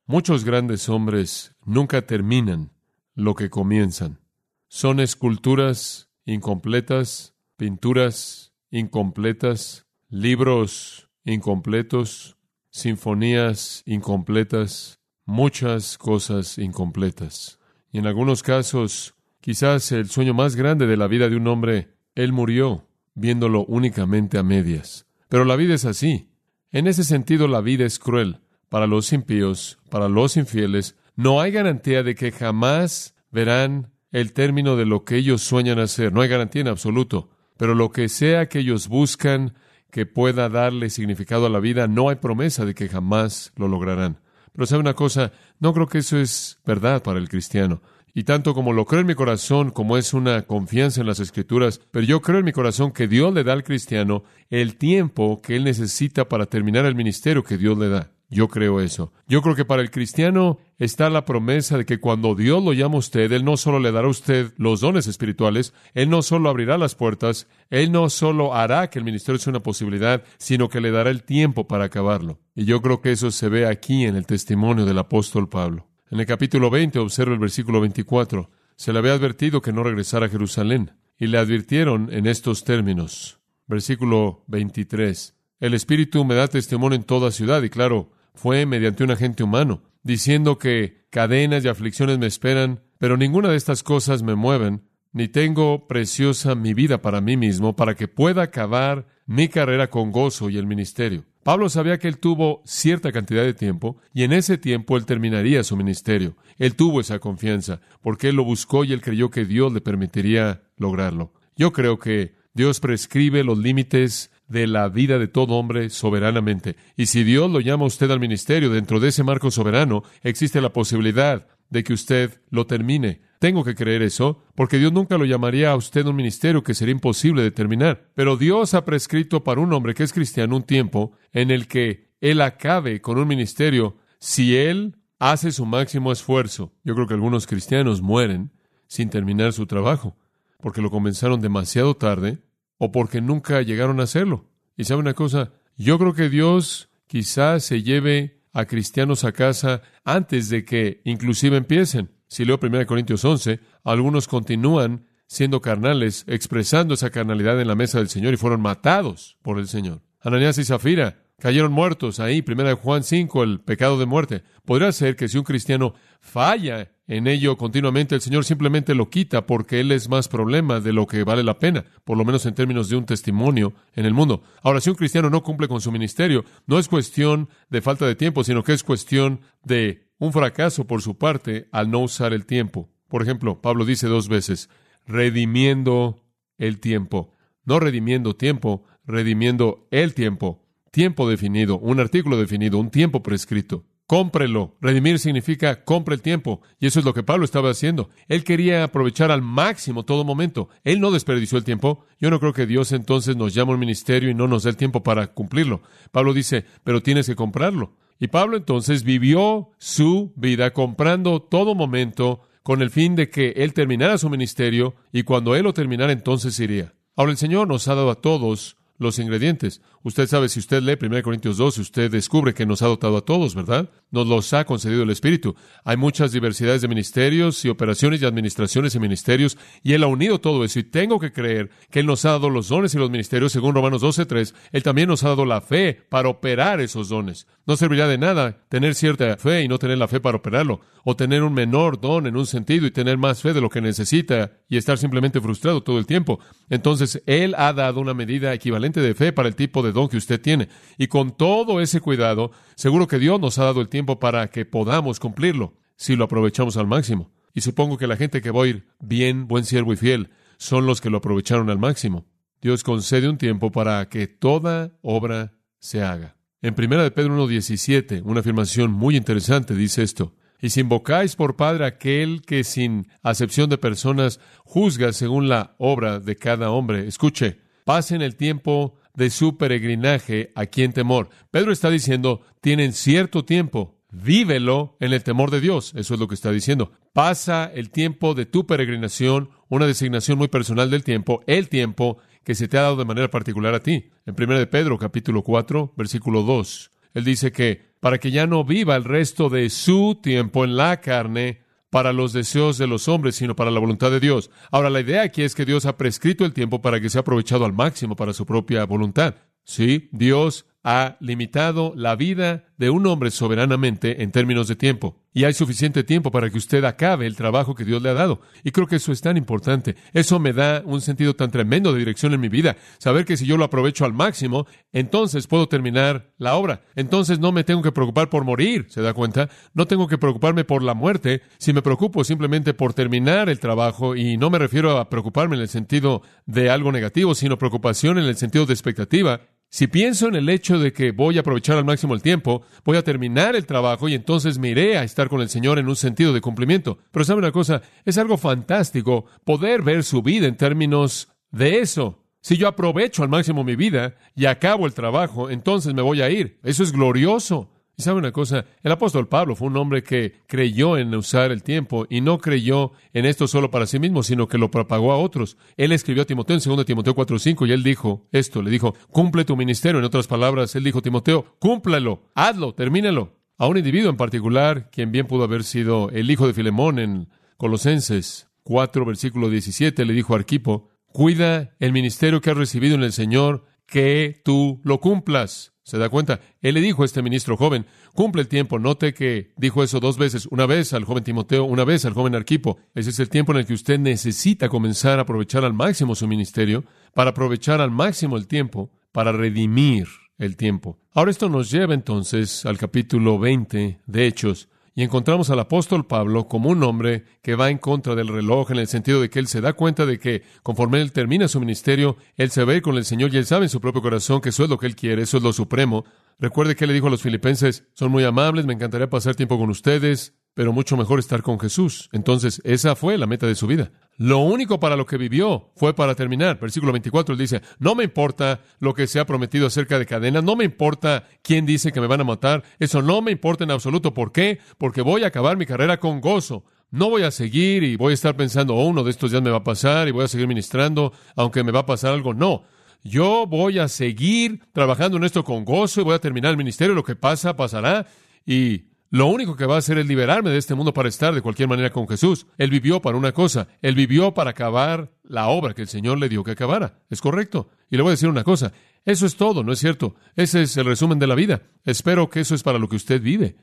Muchos 0.07 0.43
grandes 0.45 0.89
hombres 0.89 1.53
nunca 1.63 2.07
terminan 2.07 2.71
lo 3.13 3.35
que 3.35 3.49
comienzan. 3.49 4.19
Son 4.67 4.99
esculturas 4.99 6.09
incompletas, 6.25 7.34
pinturas 7.57 8.53
incompletas, 8.71 9.85
libros 10.09 11.09
incompletos, 11.23 12.37
sinfonías 12.69 13.83
incompletas, 13.85 14.99
muchas 15.25 15.97
cosas 15.97 16.57
incompletas. 16.57 17.59
Y 17.91 17.99
en 17.99 18.07
algunos 18.07 18.43
casos, 18.43 19.15
quizás 19.41 19.91
el 19.91 20.09
sueño 20.09 20.33
más 20.33 20.55
grande 20.55 20.87
de 20.87 20.97
la 20.97 21.07
vida 21.07 21.29
de 21.29 21.35
un 21.35 21.47
hombre, 21.47 21.89
él 22.15 22.33
murió 22.33 22.87
viéndolo 23.13 23.65
únicamente 23.65 24.37
a 24.37 24.43
medias. 24.43 25.07
Pero 25.29 25.45
la 25.45 25.55
vida 25.55 25.73
es 25.73 25.85
así. 25.85 26.29
En 26.71 26.87
ese 26.87 27.03
sentido, 27.03 27.47
la 27.47 27.61
vida 27.61 27.85
es 27.85 27.99
cruel 27.99 28.41
para 28.69 28.87
los 28.87 29.13
impíos, 29.13 29.79
para 29.89 30.09
los 30.09 30.35
infieles, 30.35 30.97
no 31.15 31.39
hay 31.39 31.51
garantía 31.51 32.03
de 32.03 32.15
que 32.15 32.31
jamás 32.31 33.15
verán 33.31 33.93
el 34.11 34.33
término 34.33 34.75
de 34.75 34.85
lo 34.85 35.05
que 35.05 35.15
ellos 35.15 35.41
sueñan 35.41 35.79
hacer. 35.79 36.11
No 36.11 36.21
hay 36.21 36.27
garantía 36.27 36.61
en 36.61 36.67
absoluto. 36.67 37.29
Pero 37.57 37.75
lo 37.75 37.91
que 37.91 38.09
sea 38.09 38.47
que 38.47 38.59
ellos 38.59 38.87
buscan 38.87 39.53
que 39.91 40.05
pueda 40.05 40.49
darle 40.49 40.89
significado 40.89 41.45
a 41.45 41.49
la 41.49 41.59
vida, 41.59 41.87
no 41.87 42.09
hay 42.09 42.17
promesa 42.17 42.65
de 42.65 42.75
que 42.75 42.89
jamás 42.89 43.53
lo 43.55 43.67
lograrán. 43.67 44.19
Pero 44.51 44.65
sabe 44.65 44.81
una 44.81 44.93
cosa, 44.93 45.31
no 45.59 45.73
creo 45.73 45.87
que 45.87 45.99
eso 45.99 46.17
es 46.17 46.59
verdad 46.65 47.01
para 47.01 47.19
el 47.19 47.29
cristiano. 47.29 47.81
Y 48.13 48.23
tanto 48.23 48.53
como 48.53 48.71
lo 48.71 48.85
creo 48.85 49.01
en 49.01 49.07
mi 49.07 49.15
corazón, 49.15 49.71
como 49.71 49.97
es 49.97 50.13
una 50.13 50.43
confianza 50.43 51.01
en 51.01 51.07
las 51.07 51.19
escrituras, 51.19 51.81
pero 51.91 52.05
yo 52.05 52.21
creo 52.21 52.39
en 52.39 52.45
mi 52.45 52.53
corazón 52.53 52.91
que 52.91 53.09
Dios 53.09 53.33
le 53.33 53.43
da 53.43 53.51
al 53.51 53.65
cristiano 53.65 54.23
el 54.49 54.77
tiempo 54.77 55.41
que 55.41 55.57
él 55.57 55.65
necesita 55.65 56.29
para 56.29 56.45
terminar 56.45 56.85
el 56.85 56.95
ministerio 56.95 57.43
que 57.43 57.57
Dios 57.57 57.77
le 57.77 57.89
da. 57.89 58.11
Yo 58.29 58.47
creo 58.47 58.79
eso. 58.79 59.11
Yo 59.27 59.41
creo 59.41 59.55
que 59.55 59.65
para 59.65 59.81
el 59.81 59.91
cristiano 59.91 60.59
está 60.77 61.09
la 61.09 61.25
promesa 61.25 61.77
de 61.77 61.85
que 61.85 61.99
cuando 61.99 62.35
Dios 62.35 62.63
lo 62.63 62.73
llama 62.73 62.95
a 62.95 62.99
usted, 62.99 63.31
Él 63.31 63.45
no 63.45 63.57
solo 63.57 63.79
le 63.79 63.91
dará 63.91 64.07
a 64.07 64.11
usted 64.11 64.53
los 64.57 64.81
dones 64.81 65.07
espirituales, 65.07 65.73
Él 65.93 66.09
no 66.09 66.21
solo 66.21 66.49
abrirá 66.49 66.77
las 66.77 66.95
puertas, 66.95 67.47
Él 67.69 67.91
no 67.91 68.09
solo 68.09 68.53
hará 68.53 68.89
que 68.89 68.99
el 68.99 69.05
ministerio 69.05 69.39
sea 69.39 69.51
una 69.51 69.63
posibilidad, 69.63 70.23
sino 70.37 70.69
que 70.69 70.81
le 70.81 70.91
dará 70.91 71.09
el 71.09 71.23
tiempo 71.23 71.67
para 71.67 71.85
acabarlo. 71.85 72.39
Y 72.55 72.65
yo 72.65 72.81
creo 72.81 73.01
que 73.01 73.11
eso 73.11 73.31
se 73.31 73.49
ve 73.49 73.67
aquí 73.67 74.05
en 74.05 74.15
el 74.15 74.25
testimonio 74.25 74.85
del 74.85 74.99
apóstol 74.99 75.49
Pablo. 75.49 75.87
En 76.11 76.19
el 76.19 76.25
capítulo 76.25 76.69
20, 76.69 76.99
observa 76.99 77.33
el 77.33 77.39
versículo 77.39 77.81
24, 77.81 78.49
se 78.75 78.93
le 78.93 78.99
había 78.99 79.13
advertido 79.13 79.61
que 79.61 79.73
no 79.73 79.83
regresara 79.83 80.27
a 80.27 80.29
Jerusalén, 80.29 80.91
y 81.17 81.27
le 81.27 81.37
advirtieron 81.37 82.09
en 82.11 82.27
estos 82.27 82.63
términos. 82.63 83.39
Versículo 83.67 84.43
23. 84.47 85.33
El 85.59 85.73
Espíritu 85.73 86.25
me 86.25 86.35
da 86.35 86.47
testimonio 86.47 86.97
en 86.97 87.03
toda 87.03 87.31
ciudad, 87.31 87.63
y 87.63 87.69
claro, 87.69 88.11
fue 88.33 88.65
mediante 88.65 89.03
un 89.03 89.11
agente 89.11 89.43
humano, 89.43 89.81
diciendo 90.05 90.59
que 90.59 91.07
cadenas 91.09 91.65
y 91.65 91.67
aflicciones 91.67 92.19
me 92.19 92.27
esperan, 92.27 92.81
pero 92.99 93.17
ninguna 93.17 93.49
de 93.49 93.57
estas 93.57 93.81
cosas 93.81 94.21
me 94.21 94.35
mueven, 94.35 94.83
ni 95.11 95.27
tengo 95.27 95.87
preciosa 95.87 96.53
mi 96.53 96.73
vida 96.73 97.01
para 97.01 97.21
mí 97.21 97.35
mismo, 97.37 97.75
para 97.75 97.95
que 97.95 98.07
pueda 98.07 98.43
acabar 98.43 99.07
mi 99.25 99.49
carrera 99.49 99.89
con 99.89 100.11
gozo 100.11 100.49
y 100.51 100.57
el 100.57 100.67
ministerio. 100.67 101.25
Pablo 101.41 101.69
sabía 101.69 101.97
que 101.97 102.07
él 102.07 102.19
tuvo 102.19 102.61
cierta 102.65 103.11
cantidad 103.11 103.43
de 103.43 103.55
tiempo 103.55 103.97
y 104.13 104.23
en 104.23 104.33
ese 104.33 104.59
tiempo 104.59 104.95
él 104.95 105.05
terminaría 105.05 105.63
su 105.63 105.75
ministerio. 105.75 106.35
Él 106.57 106.75
tuvo 106.75 107.01
esa 107.01 107.19
confianza 107.19 107.81
porque 108.01 108.29
él 108.29 108.35
lo 108.35 108.43
buscó 108.43 108.83
y 108.83 108.93
él 108.93 109.01
creyó 109.01 109.31
que 109.31 109.45
Dios 109.45 109.73
le 109.73 109.81
permitiría 109.81 110.63
lograrlo. 110.77 111.33
Yo 111.55 111.71
creo 111.71 111.97
que 111.97 112.35
Dios 112.53 112.79
prescribe 112.79 113.43
los 113.43 113.57
límites 113.57 114.31
de 114.47 114.67
la 114.67 114.89
vida 114.89 115.17
de 115.19 115.27
todo 115.27 115.55
hombre 115.55 115.89
soberanamente. 115.89 116.75
Y 116.95 117.07
si 117.07 117.23
Dios 117.23 117.49
lo 117.49 117.59
llama 117.59 117.83
a 117.83 117.87
usted 117.87 118.11
al 118.11 118.19
ministerio 118.19 118.69
dentro 118.69 118.99
de 118.99 119.09
ese 119.09 119.23
marco 119.23 119.51
soberano, 119.51 120.03
existe 120.23 120.61
la 120.61 120.73
posibilidad 120.73 121.47
de 121.69 121.83
que 121.83 121.93
usted 121.93 122.41
lo 122.49 122.67
termine. 122.67 123.21
Tengo 123.39 123.63
que 123.63 123.75
creer 123.75 124.01
eso, 124.01 124.43
porque 124.55 124.77
Dios 124.77 124.93
nunca 124.93 125.17
lo 125.17 125.25
llamaría 125.25 125.71
a 125.71 125.75
usted 125.75 126.05
un 126.05 126.15
ministerio 126.15 126.63
que 126.63 126.73
sería 126.73 126.93
imposible 126.93 127.41
de 127.43 127.51
terminar. 127.51 128.09
Pero 128.15 128.37
Dios 128.37 128.73
ha 128.73 128.85
prescrito 128.85 129.43
para 129.43 129.61
un 129.61 129.73
hombre 129.73 129.93
que 129.93 130.03
es 130.03 130.13
cristiano 130.13 130.55
un 130.55 130.63
tiempo 130.63 131.13
en 131.33 131.51
el 131.51 131.67
que 131.67 132.09
él 132.21 132.41
acabe 132.41 133.01
con 133.01 133.17
un 133.17 133.27
ministerio 133.27 133.97
si 134.19 134.55
él 134.55 134.95
hace 135.19 135.51
su 135.51 135.65
máximo 135.65 136.11
esfuerzo. 136.11 136.73
Yo 136.83 136.95
creo 136.95 137.07
que 137.07 137.13
algunos 137.13 137.47
cristianos 137.47 138.01
mueren 138.01 138.51
sin 138.87 139.09
terminar 139.09 139.53
su 139.53 139.65
trabajo, 139.65 140.15
porque 140.61 140.81
lo 140.81 140.91
comenzaron 140.91 141.41
demasiado 141.41 141.95
tarde 141.95 142.39
o 142.77 142.91
porque 142.91 143.21
nunca 143.21 143.61
llegaron 143.61 143.99
a 143.99 144.03
hacerlo. 144.03 144.49
Y 144.77 144.83
sabe 144.83 144.99
una 144.99 145.13
cosa, 145.13 145.53
yo 145.77 145.97
creo 145.97 146.13
que 146.13 146.29
Dios 146.29 146.89
quizás 147.07 147.63
se 147.63 147.83
lleve 147.83 148.41
a 148.53 148.65
cristianos 148.65 149.23
a 149.23 149.31
casa 149.31 149.81
antes 150.03 150.49
de 150.49 150.63
que 150.63 151.01
inclusive 151.03 151.57
empiecen. 151.57 152.11
Si 152.27 152.45
leo 152.45 152.59
1 152.61 152.85
Corintios 152.85 153.23
11, 153.23 153.59
algunos 153.83 154.27
continúan 154.27 155.05
siendo 155.27 155.61
carnales, 155.61 156.23
expresando 156.27 156.93
esa 156.93 157.09
carnalidad 157.09 157.59
en 157.59 157.67
la 157.67 157.75
mesa 157.75 157.99
del 157.99 158.09
Señor 158.09 158.33
y 158.33 158.37
fueron 158.37 158.61
matados 158.61 159.37
por 159.41 159.59
el 159.59 159.67
Señor. 159.67 160.01
Ananías 160.21 160.57
y 160.57 160.63
Zafira 160.63 161.24
cayeron 161.39 161.71
muertos 161.71 162.19
ahí, 162.19 162.43
1 162.45 162.75
Juan 162.77 163.03
5, 163.03 163.43
el 163.43 163.59
pecado 163.59 163.99
de 163.99 164.05
muerte. 164.05 164.43
Podría 164.63 164.91
ser 164.91 165.15
que 165.15 165.27
si 165.27 165.37
un 165.37 165.43
cristiano 165.43 165.93
falla 166.19 166.91
en 167.07 167.27
ello 167.27 167.55
continuamente, 167.55 168.15
el 168.15 168.21
Señor 168.21 168.45
simplemente 168.45 168.95
lo 168.95 169.09
quita 169.09 169.45
porque 169.45 169.79
Él 169.79 169.91
es 169.91 170.09
más 170.09 170.27
problema 170.27 170.79
de 170.79 170.93
lo 170.93 171.05
que 171.05 171.23
vale 171.23 171.43
la 171.43 171.59
pena, 171.59 171.85
por 172.03 172.17
lo 172.17 172.25
menos 172.25 172.45
en 172.45 172.55
términos 172.55 172.89
de 172.89 172.95
un 172.95 173.05
testimonio 173.05 173.73
en 173.93 174.05
el 174.05 174.13
mundo. 174.13 174.41
Ahora, 174.63 174.81
si 174.81 174.89
un 174.89 174.95
cristiano 174.95 175.29
no 175.29 175.43
cumple 175.43 175.67
con 175.67 175.81
su 175.81 175.91
ministerio, 175.91 176.45
no 176.65 176.79
es 176.79 176.87
cuestión 176.87 177.49
de 177.69 177.81
falta 177.81 178.07
de 178.07 178.15
tiempo, 178.15 178.43
sino 178.43 178.63
que 178.63 178.73
es 178.73 178.83
cuestión 178.83 179.41
de 179.63 180.07
un 180.17 180.33
fracaso 180.33 180.87
por 180.87 181.01
su 181.01 181.17
parte 181.17 181.67
al 181.71 181.91
no 181.91 181.99
usar 181.99 182.33
el 182.33 182.45
tiempo. 182.45 182.89
Por 183.07 183.21
ejemplo, 183.21 183.61
Pablo 183.61 183.85
dice 183.85 184.07
dos 184.07 184.27
veces, 184.27 184.69
redimiendo 185.05 186.23
el 186.57 186.79
tiempo. 186.79 187.33
No 187.65 187.79
redimiendo 187.79 188.35
tiempo, 188.35 188.83
redimiendo 189.05 189.87
el 189.91 190.13
tiempo. 190.13 190.64
Tiempo 190.95 191.29
definido, 191.29 191.77
un 191.77 191.99
artículo 191.99 192.37
definido, 192.37 192.79
un 192.79 192.89
tiempo 192.89 193.21
prescrito. 193.21 193.83
Cómprelo. 194.07 194.77
Redimir 194.79 195.19
significa 195.19 195.83
compre 195.83 196.15
el 196.15 196.21
tiempo. 196.21 196.61
Y 196.79 196.87
eso 196.87 196.99
es 196.99 197.05
lo 197.05 197.13
que 197.13 197.21
Pablo 197.21 197.43
estaba 197.43 197.69
haciendo. 197.69 198.09
Él 198.29 198.45
quería 198.45 198.81
aprovechar 198.85 199.29
al 199.29 199.41
máximo 199.41 200.05
todo 200.05 200.23
momento. 200.23 200.69
Él 200.85 201.01
no 201.01 201.11
desperdició 201.11 201.57
el 201.57 201.65
tiempo. 201.65 202.05
Yo 202.17 202.29
no 202.29 202.39
creo 202.39 202.53
que 202.53 202.65
Dios 202.65 202.93
entonces 202.93 203.35
nos 203.35 203.53
llame 203.53 203.73
al 203.73 203.77
ministerio 203.77 204.29
y 204.29 204.33
no 204.33 204.47
nos 204.47 204.63
dé 204.63 204.69
el 204.69 204.77
tiempo 204.77 205.03
para 205.03 205.27
cumplirlo. 205.33 205.81
Pablo 206.13 206.33
dice, 206.33 206.63
pero 206.85 207.03
tienes 207.03 207.25
que 207.25 207.35
comprarlo. 207.35 207.97
Y 208.17 208.27
Pablo 208.27 208.55
entonces 208.55 209.03
vivió 209.03 209.71
su 209.77 210.31
vida 210.37 210.71
comprando 210.71 211.41
todo 211.41 211.75
momento 211.75 212.39
con 212.63 212.81
el 212.81 212.89
fin 212.89 213.17
de 213.17 213.29
que 213.29 213.49
él 213.57 213.73
terminara 213.73 214.17
su 214.17 214.29
ministerio 214.29 214.95
y 215.11 215.23
cuando 215.23 215.57
él 215.57 215.63
lo 215.63 215.73
terminara 215.73 216.13
entonces 216.13 216.57
iría. 216.61 216.93
Ahora 217.17 217.31
el 217.31 217.37
Señor 217.37 217.67
nos 217.67 217.85
ha 217.89 217.95
dado 217.95 218.11
a 218.11 218.21
todos 218.21 218.77
los 218.97 219.19
ingredientes. 219.19 219.81
Usted 220.03 220.27
sabe, 220.27 220.49
si 220.49 220.59
usted 220.59 220.81
lee 220.83 220.97
1 221.01 221.23
Corintios 221.23 221.57
2, 221.57 221.79
usted 221.79 222.11
descubre 222.11 222.53
que 222.53 222.65
nos 222.65 222.81
ha 222.81 222.87
dotado 222.87 223.17
a 223.17 223.25
todos, 223.25 223.55
¿verdad? 223.55 223.89
Nos 224.11 224.27
los 224.27 224.53
ha 224.53 224.65
concedido 224.65 225.03
el 225.03 225.09
Espíritu. 225.09 225.55
Hay 225.83 225.97
muchas 225.97 226.31
diversidades 226.31 226.81
de 226.81 226.87
ministerios 226.87 227.65
y 227.65 227.69
operaciones 227.69 228.21
y 228.21 228.25
administraciones 228.25 228.95
y 228.95 228.99
ministerios, 228.99 229.57
y 229.83 229.93
Él 229.93 230.03
ha 230.03 230.07
unido 230.07 230.39
todo 230.39 230.63
eso. 230.63 230.79
Y 230.79 230.83
tengo 230.83 231.19
que 231.19 231.31
creer 231.33 231.71
que 231.89 231.99
Él 232.01 232.05
nos 232.05 232.23
ha 232.25 232.31
dado 232.31 232.49
los 232.49 232.69
dones 232.69 232.93
y 232.93 232.97
los 232.97 233.09
ministerios, 233.09 233.51
según 233.51 233.73
Romanos 233.73 234.03
12.3. 234.03 234.53
Él 234.71 234.83
también 234.83 235.09
nos 235.09 235.23
ha 235.23 235.29
dado 235.29 235.45
la 235.45 235.61
fe 235.61 235.99
para 236.09 236.29
operar 236.29 236.79
esos 236.79 237.09
dones. 237.09 237.47
No 237.65 237.75
serviría 237.75 238.07
de 238.07 238.19
nada 238.19 238.63
tener 238.69 238.93
cierta 238.93 239.37
fe 239.37 239.63
y 239.63 239.67
no 239.67 239.79
tener 239.79 239.97
la 239.97 240.07
fe 240.07 240.19
para 240.19 240.37
operarlo, 240.37 240.81
o 241.03 241.15
tener 241.15 241.41
un 241.41 241.53
menor 241.53 241.99
don 241.99 242.27
en 242.27 242.37
un 242.37 242.45
sentido 242.45 242.85
y 242.85 242.91
tener 242.91 243.17
más 243.17 243.41
fe 243.41 243.53
de 243.53 243.61
lo 243.61 243.69
que 243.69 243.81
necesita 243.81 244.51
y 244.69 244.77
estar 244.77 244.99
simplemente 244.99 245.41
frustrado 245.41 245.81
todo 245.81 245.97
el 245.97 246.05
tiempo. 246.05 246.39
Entonces, 246.69 247.23
Él 247.25 247.55
ha 247.57 247.73
dado 247.73 248.01
una 248.01 248.13
medida 248.13 248.53
equivalente 248.53 248.84
de 248.91 249.13
fe 249.13 249.33
para 249.33 249.47
el 249.47 249.55
tipo 249.55 249.83
de 249.83 249.91
don 249.91 250.07
que 250.07 250.17
usted 250.17 250.41
tiene. 250.41 250.69
Y 250.97 251.07
con 251.07 251.35
todo 251.35 251.81
ese 251.81 252.01
cuidado, 252.01 252.51
seguro 252.75 253.07
que 253.07 253.19
Dios 253.19 253.39
nos 253.39 253.59
ha 253.59 253.65
dado 253.65 253.81
el 253.81 253.89
tiempo 253.89 254.19
para 254.19 254.47
que 254.47 254.65
podamos 254.65 255.19
cumplirlo, 255.19 255.73
si 255.95 256.15
lo 256.15 256.25
aprovechamos 256.25 256.77
al 256.77 256.87
máximo. 256.87 257.31
Y 257.53 257.61
supongo 257.61 257.97
que 257.97 258.07
la 258.07 258.17
gente 258.17 258.41
que 258.41 258.51
va 258.51 258.63
a 258.63 258.67
ir 258.67 258.87
bien, 258.99 259.47
buen 259.47 259.65
siervo 259.65 259.93
y 259.93 259.97
fiel, 259.97 260.29
son 260.57 260.85
los 260.85 261.01
que 261.01 261.09
lo 261.09 261.17
aprovecharon 261.17 261.69
al 261.69 261.79
máximo. 261.79 262.25
Dios 262.61 262.83
concede 262.83 263.29
un 263.29 263.37
tiempo 263.37 263.71
para 263.71 264.07
que 264.09 264.27
toda 264.27 264.97
obra 265.01 265.53
se 265.79 266.01
haga. 266.01 266.35
En 266.61 266.73
1 266.77 267.03
de 267.03 267.11
Pedro 267.11 267.37
1.17, 267.47 268.23
una 268.25 268.39
afirmación 268.39 268.91
muy 268.91 269.15
interesante 269.15 269.75
dice 269.75 270.01
esto. 270.01 270.33
Y 270.61 270.69
si 270.69 270.79
invocáis 270.79 271.35
por 271.35 271.55
Padre 271.55 271.85
aquel 271.85 272.41
que 272.41 272.63
sin 272.63 273.07
acepción 273.21 273.69
de 273.69 273.77
personas 273.77 274.39
juzga 274.63 275.13
según 275.13 275.47
la 275.47 275.75
obra 275.77 276.19
de 276.19 276.37
cada 276.37 276.71
hombre, 276.71 277.07
escuche, 277.07 277.59
pasen 277.85 278.21
el 278.21 278.35
tiempo 278.35 278.95
de 279.13 279.29
su 279.29 279.57
peregrinaje 279.57 280.51
aquí 280.55 280.83
en 280.83 280.91
temor. 280.91 281.29
Pedro 281.51 281.71
está 281.71 281.89
diciendo, 281.89 282.41
tienen 282.59 282.91
cierto 282.91 283.45
tiempo, 283.45 283.95
vívelo 284.11 284.97
en 284.99 285.13
el 285.13 285.23
temor 285.23 285.51
de 285.51 285.61
Dios. 285.61 285.93
Eso 285.95 286.15
es 286.15 286.19
lo 286.19 286.27
que 286.27 286.35
está 286.35 286.51
diciendo. 286.51 286.91
Pasa 287.13 287.71
el 287.73 287.91
tiempo 287.91 288.33
de 288.33 288.45
tu 288.45 288.67
peregrinación, 288.67 289.49
una 289.69 289.87
designación 289.87 290.37
muy 290.37 290.49
personal 290.49 290.89
del 290.89 291.03
tiempo, 291.03 291.43
el 291.47 291.69
tiempo 291.69 292.17
que 292.43 292.55
se 292.55 292.67
te 292.67 292.77
ha 292.77 292.81
dado 292.81 292.97
de 292.97 293.05
manera 293.05 293.29
particular 293.29 293.73
a 293.73 293.79
ti. 293.79 294.09
En 294.25 294.35
1 294.37 294.59
de 294.59 294.67
Pedro, 294.67 294.97
capítulo 294.97 295.43
4, 295.43 295.93
versículo 295.95 296.43
2, 296.43 296.91
él 297.13 297.23
dice 297.23 297.51
que 297.51 297.93
para 297.99 298.19
que 298.19 298.31
ya 298.31 298.45
no 298.45 298.63
viva 298.63 298.95
el 298.95 299.03
resto 299.03 299.49
de 299.49 299.69
su 299.69 300.19
tiempo 300.21 300.65
en 300.65 300.75
la 300.75 301.01
carne 301.01 301.61
para 301.95 302.11
los 302.11 302.33
deseos 302.33 302.77
de 302.77 302.87
los 302.87 303.07
hombres, 303.07 303.37
sino 303.37 303.55
para 303.55 303.71
la 303.71 303.79
voluntad 303.79 304.11
de 304.11 304.19
Dios. 304.19 304.51
Ahora, 304.69 304.89
la 304.89 304.99
idea 304.99 305.21
aquí 305.21 305.43
es 305.43 305.55
que 305.55 305.63
Dios 305.63 305.85
ha 305.85 305.95
prescrito 305.95 306.43
el 306.43 306.51
tiempo 306.51 306.81
para 306.81 306.99
que 306.99 307.09
sea 307.09 307.21
aprovechado 307.21 307.63
al 307.63 307.71
máximo 307.71 308.17
para 308.17 308.33
su 308.33 308.45
propia 308.45 308.83
voluntad. 308.83 309.35
Sí, 309.63 310.09
Dios 310.11 310.65
ha 310.85 311.17
limitado 311.19 311.93
la 311.95 312.15
vida 312.15 312.63
de 312.77 312.91
un 312.91 313.07
hombre 313.07 313.31
soberanamente 313.31 314.21
en 314.21 314.31
términos 314.31 314.67
de 314.67 314.75
tiempo. 314.75 315.17
Y 315.33 315.43
hay 315.43 315.53
suficiente 315.53 316.03
tiempo 316.03 316.29
para 316.29 316.49
que 316.49 316.59
usted 316.59 316.83
acabe 316.85 317.25
el 317.25 317.35
trabajo 317.35 317.73
que 317.73 317.83
Dios 317.83 318.01
le 318.01 318.09
ha 318.09 318.13
dado. 318.13 318.41
Y 318.63 318.71
creo 318.71 318.85
que 318.85 318.97
eso 318.97 319.11
es 319.11 319.19
tan 319.19 319.35
importante. 319.35 319.95
Eso 320.13 320.39
me 320.39 320.53
da 320.53 320.83
un 320.85 321.01
sentido 321.01 321.35
tan 321.35 321.49
tremendo 321.49 321.91
de 321.91 321.99
dirección 321.99 322.33
en 322.33 322.39
mi 322.39 322.49
vida. 322.49 322.77
Saber 322.99 323.25
que 323.25 323.35
si 323.35 323.47
yo 323.47 323.57
lo 323.57 323.65
aprovecho 323.65 324.05
al 324.05 324.13
máximo, 324.13 324.67
entonces 324.93 325.47
puedo 325.47 325.67
terminar 325.67 326.31
la 326.37 326.55
obra. 326.55 326.83
Entonces 326.95 327.39
no 327.39 327.51
me 327.51 327.63
tengo 327.63 327.81
que 327.81 327.91
preocupar 327.91 328.29
por 328.29 328.45
morir, 328.45 328.85
¿se 328.89 329.01
da 329.01 329.13
cuenta? 329.13 329.49
No 329.73 329.87
tengo 329.87 330.07
que 330.07 330.19
preocuparme 330.19 330.65
por 330.65 330.83
la 330.83 330.93
muerte. 330.93 331.41
Si 331.57 331.73
me 331.73 331.81
preocupo 331.81 332.23
simplemente 332.23 332.75
por 332.75 332.93
terminar 332.93 333.49
el 333.49 333.59
trabajo, 333.59 334.15
y 334.15 334.37
no 334.37 334.51
me 334.51 334.59
refiero 334.59 334.99
a 334.99 335.09
preocuparme 335.09 335.55
en 335.55 335.63
el 335.63 335.69
sentido 335.69 336.21
de 336.45 336.69
algo 336.69 336.91
negativo, 336.91 337.33
sino 337.33 337.57
preocupación 337.57 338.19
en 338.19 338.25
el 338.25 338.37
sentido 338.37 338.67
de 338.67 338.73
expectativa, 338.73 339.41
si 339.69 339.87
pienso 339.87 340.27
en 340.27 340.35
el 340.35 340.47
hecho 340.47 340.79
de 340.79 340.93
que 340.93 341.11
voy 341.11 341.37
a 341.37 341.41
aprovechar 341.41 341.77
al 341.77 341.85
máximo 341.85 342.13
el 342.13 342.21
tiempo, 342.21 342.61
voy 342.85 342.97
a 342.97 343.03
terminar 343.03 343.55
el 343.55 343.65
trabajo 343.65 344.07
y 344.07 344.13
entonces 344.13 344.57
me 344.57 344.69
iré 344.69 344.97
a 344.97 345.03
estar 345.03 345.27
con 345.27 345.41
el 345.41 345.49
Señor 345.49 345.79
en 345.79 345.89
un 345.89 345.95
sentido 345.95 346.31
de 346.31 346.41
cumplimiento. 346.41 346.97
Pero 347.11 347.25
sabe 347.25 347.39
una 347.39 347.51
cosa, 347.51 347.81
es 348.05 348.17
algo 348.17 348.37
fantástico 348.37 349.25
poder 349.43 349.81
ver 349.81 350.03
su 350.03 350.21
vida 350.21 350.47
en 350.47 350.55
términos 350.55 351.29
de 351.51 351.79
eso. 351.79 352.23
Si 352.41 352.57
yo 352.57 352.67
aprovecho 352.67 353.23
al 353.23 353.29
máximo 353.29 353.63
mi 353.63 353.75
vida 353.75 354.15
y 354.35 354.45
acabo 354.45 354.85
el 354.85 354.93
trabajo, 354.93 355.49
entonces 355.49 355.93
me 355.93 356.03
voy 356.03 356.21
a 356.21 356.29
ir. 356.29 356.59
Eso 356.63 356.83
es 356.83 356.91
glorioso. 356.91 357.71
Y 357.97 358.03
sabe 358.03 358.19
una 358.19 358.33
cosa, 358.33 358.65
el 358.83 358.91
apóstol 358.91 359.27
Pablo 359.29 359.55
fue 359.55 359.67
un 359.67 359.77
hombre 359.77 360.03
que 360.03 360.41
creyó 360.47 360.97
en 360.97 361.15
usar 361.15 361.51
el 361.51 361.63
tiempo 361.63 362.05
y 362.09 362.19
no 362.19 362.39
creyó 362.39 362.91
en 363.13 363.25
esto 363.25 363.47
solo 363.47 363.71
para 363.71 363.85
sí 363.85 363.99
mismo, 363.99 364.21
sino 364.21 364.47
que 364.47 364.57
lo 364.57 364.69
propagó 364.69 365.13
a 365.13 365.17
otros. 365.17 365.57
Él 365.77 365.93
escribió 365.93 366.23
a 366.23 366.25
Timoteo 366.25 366.57
en 366.57 366.75
2 366.75 366.85
Timoteo 366.85 367.15
4:5 367.15 367.67
y 367.67 367.71
él 367.71 367.83
dijo 367.83 368.27
esto, 368.31 368.61
le 368.61 368.69
dijo, 368.69 368.95
cumple 369.11 369.45
tu 369.45 369.55
ministerio. 369.55 369.99
En 369.99 370.05
otras 370.05 370.27
palabras, 370.27 370.75
él 370.75 370.83
dijo, 370.83 371.01
Timoteo, 371.01 371.45
cúmplalo, 371.59 372.23
hazlo, 372.35 372.73
termínalo. 372.73 373.33
A 373.57 373.67
un 373.67 373.77
individuo 373.77 374.09
en 374.09 374.17
particular, 374.17 374.89
quien 374.91 375.13
bien 375.13 375.27
pudo 375.27 375.45
haber 375.45 375.63
sido 375.63 376.09
el 376.09 376.29
hijo 376.29 376.45
de 376.45 376.53
Filemón 376.53 376.99
en 376.99 377.29
Colosenses 377.55 378.49
4, 378.63 379.05
versículo 379.05 379.49
17, 379.49 380.03
le 380.03 380.13
dijo 380.13 380.33
a 380.33 380.37
Arquipo, 380.37 380.89
cuida 381.05 381.73
el 381.79 381.93
ministerio 381.93 382.41
que 382.41 382.49
has 382.49 382.57
recibido 382.57 382.95
en 382.95 383.03
el 383.03 383.13
Señor, 383.13 383.63
que 383.85 384.41
tú 384.43 384.81
lo 384.83 384.99
cumplas. 384.99 385.73
¿Se 385.83 385.99
da 385.99 386.09
cuenta? 386.09 386.39
Él 386.61 386.73
le 386.73 386.81
dijo 386.81 387.03
a 387.03 387.05
este 387.05 387.21
ministro 387.21 387.57
joven, 387.57 387.85
cumple 388.15 388.41
el 388.41 388.47
tiempo. 388.47 388.79
Note 388.79 389.13
que 389.13 389.53
dijo 389.55 389.83
eso 389.83 389.99
dos 389.99 390.17
veces, 390.17 390.47
una 390.47 390.65
vez 390.65 390.93
al 390.93 391.03
joven 391.03 391.23
Timoteo, 391.23 391.63
una 391.63 391.85
vez 391.85 392.05
al 392.05 392.13
joven 392.13 392.33
Arquipo. 392.33 392.79
Ese 392.95 393.11
es 393.11 393.19
el 393.19 393.29
tiempo 393.29 393.51
en 393.51 393.59
el 393.59 393.67
que 393.67 393.75
usted 393.75 393.99
necesita 393.99 394.67
comenzar 394.67 395.19
a 395.19 395.23
aprovechar 395.23 395.63
al 395.63 395.73
máximo 395.73 396.15
su 396.15 396.27
ministerio, 396.27 396.85
para 397.13 397.29
aprovechar 397.29 397.81
al 397.81 397.91
máximo 397.91 398.35
el 398.35 398.47
tiempo, 398.47 398.89
para 399.11 399.31
redimir 399.31 400.07
el 400.39 400.57
tiempo. 400.57 400.97
Ahora 401.13 401.29
esto 401.29 401.49
nos 401.49 401.69
lleva 401.69 401.93
entonces 401.93 402.65
al 402.65 402.79
capítulo 402.79 403.37
20 403.37 403.99
de 404.05 404.27
Hechos, 404.27 404.69
y 404.95 405.03
encontramos 405.03 405.49
al 405.49 405.59
apóstol 405.59 406.07
Pablo 406.07 406.47
como 406.47 406.69
un 406.69 406.81
hombre 406.81 407.25
que 407.41 407.55
va 407.55 407.69
en 407.69 407.77
contra 407.77 408.15
del 408.15 408.29
reloj 408.29 408.71
en 408.71 408.77
el 408.77 408.87
sentido 408.87 409.19
de 409.19 409.29
que 409.29 409.39
él 409.39 409.47
se 409.47 409.59
da 409.59 409.73
cuenta 409.73 410.05
de 410.05 410.17
que 410.17 410.43
conforme 410.63 411.01
él 411.01 411.11
termina 411.11 411.49
su 411.49 411.59
ministerio, 411.59 412.15
él 412.37 412.49
se 412.49 412.63
ve 412.63 412.81
con 412.81 412.95
el 412.95 413.03
Señor 413.03 413.33
y 413.33 413.37
él 413.37 413.45
sabe 413.45 413.65
en 413.65 413.69
su 413.69 413.81
propio 413.81 414.01
corazón 414.01 414.39
que 414.39 414.49
eso 414.49 414.63
es 414.63 414.69
lo 414.69 414.77
que 414.77 414.87
él 414.87 414.95
quiere, 414.95 415.23
eso 415.23 415.37
es 415.37 415.43
lo 415.43 415.51
supremo. 415.51 416.05
Recuerde 416.39 416.75
que 416.75 416.85
él 416.85 416.89
le 416.89 416.93
dijo 416.93 417.07
a 417.07 417.11
los 417.11 417.21
filipenses, 417.21 417.85
son 417.93 418.09
muy 418.09 418.23
amables, 418.23 418.65
me 418.65 418.73
encantaría 418.73 419.09
pasar 419.09 419.35
tiempo 419.35 419.59
con 419.59 419.69
ustedes, 419.69 420.33
pero 420.55 420.73
mucho 420.73 420.97
mejor 420.97 421.19
estar 421.19 421.43
con 421.43 421.59
Jesús. 421.59 422.09
Entonces, 422.11 422.61
esa 422.63 422.95
fue 422.95 423.17
la 423.17 423.27
meta 423.27 423.45
de 423.45 423.55
su 423.55 423.67
vida. 423.67 423.91
Lo 424.17 424.39
único 424.39 424.79
para 424.79 424.95
lo 424.95 425.05
que 425.05 425.17
vivió 425.17 425.69
fue 425.75 425.93
para 425.93 426.15
terminar. 426.15 426.57
Versículo 426.59 426.93
24, 426.93 427.33
él 427.33 427.39
dice, 427.39 427.61
no 427.77 427.93
me 427.93 428.05
importa 428.05 428.61
lo 428.79 428.93
que 428.93 429.05
se 429.05 429.19
ha 429.19 429.25
prometido 429.25 429.67
acerca 429.67 429.99
de 429.99 430.05
cadenas, 430.05 430.43
no 430.43 430.55
me 430.55 430.63
importa 430.63 431.27
quién 431.43 431.65
dice 431.65 431.91
que 431.91 431.99
me 431.99 432.07
van 432.07 432.21
a 432.21 432.23
matar, 432.23 432.63
eso 432.79 433.01
no 433.01 433.21
me 433.21 433.31
importa 433.31 433.65
en 433.65 433.71
absoluto. 433.71 434.13
¿Por 434.13 434.31
qué? 434.31 434.59
Porque 434.77 435.01
voy 435.01 435.23
a 435.23 435.27
acabar 435.27 435.57
mi 435.57 435.65
carrera 435.65 435.99
con 435.99 436.21
gozo. 436.21 436.63
No 436.89 437.09
voy 437.09 437.23
a 437.23 437.31
seguir 437.31 437.83
y 437.83 437.97
voy 437.97 438.11
a 438.11 438.13
estar 438.13 438.37
pensando, 438.37 438.75
oh, 438.75 438.87
uno 438.87 439.03
de 439.03 439.11
estos 439.11 439.31
días 439.31 439.43
me 439.43 439.49
va 439.49 439.57
a 439.57 439.63
pasar 439.63 440.07
y 440.07 440.11
voy 440.11 440.23
a 440.23 440.29
seguir 440.29 440.47
ministrando, 440.47 441.11
aunque 441.35 441.63
me 441.65 441.73
va 441.73 441.81
a 441.81 441.85
pasar 441.85 442.13
algo. 442.13 442.33
No, 442.33 442.63
yo 443.03 443.45
voy 443.45 443.79
a 443.79 443.89
seguir 443.89 444.61
trabajando 444.71 445.17
en 445.17 445.25
esto 445.25 445.43
con 445.43 445.65
gozo 445.65 445.99
y 445.99 446.03
voy 446.05 446.15
a 446.15 446.19
terminar 446.19 446.51
el 446.51 446.57
ministerio. 446.57 446.95
Lo 446.95 447.03
que 447.03 447.17
pasa, 447.17 447.57
pasará. 447.57 448.07
Y 448.45 448.94
lo 449.15 449.27
único 449.27 449.55
que 449.55 449.65
va 449.65 449.75
a 449.75 449.77
hacer 449.77 449.97
es 449.97 450.07
liberarme 450.07 450.49
de 450.49 450.57
este 450.57 450.75
mundo 450.75 450.93
para 450.93 451.07
estar 451.07 451.33
de 451.33 451.41
cualquier 451.41 451.69
manera 451.69 451.89
con 451.89 452.05
Jesús. 452.05 452.47
Él 452.57 452.69
vivió 452.69 453.01
para 453.01 453.15
una 453.15 453.31
cosa, 453.31 453.69
él 453.81 453.95
vivió 453.95 454.33
para 454.33 454.49
acabar 454.49 455.13
la 455.23 455.47
obra 455.47 455.73
que 455.73 455.83
el 455.83 455.87
Señor 455.87 456.19
le 456.19 456.27
dio 456.27 456.43
que 456.43 456.51
acabara. 456.51 456.99
Es 457.09 457.21
correcto. 457.21 457.69
Y 457.89 457.95
le 457.95 458.01
voy 458.01 458.09
a 458.09 458.11
decir 458.11 458.27
una 458.27 458.43
cosa, 458.43 458.73
eso 459.05 459.25
es 459.25 459.37
todo, 459.37 459.63
¿no 459.63 459.71
es 459.71 459.79
cierto? 459.79 460.15
Ese 460.35 460.63
es 460.63 460.75
el 460.75 460.83
resumen 460.83 461.17
de 461.17 461.27
la 461.27 461.35
vida. 461.35 461.61
Espero 461.85 462.29
que 462.29 462.41
eso 462.41 462.55
es 462.55 462.61
para 462.61 462.77
lo 462.77 462.89
que 462.89 462.97
usted 462.97 463.21
vive. 463.21 463.55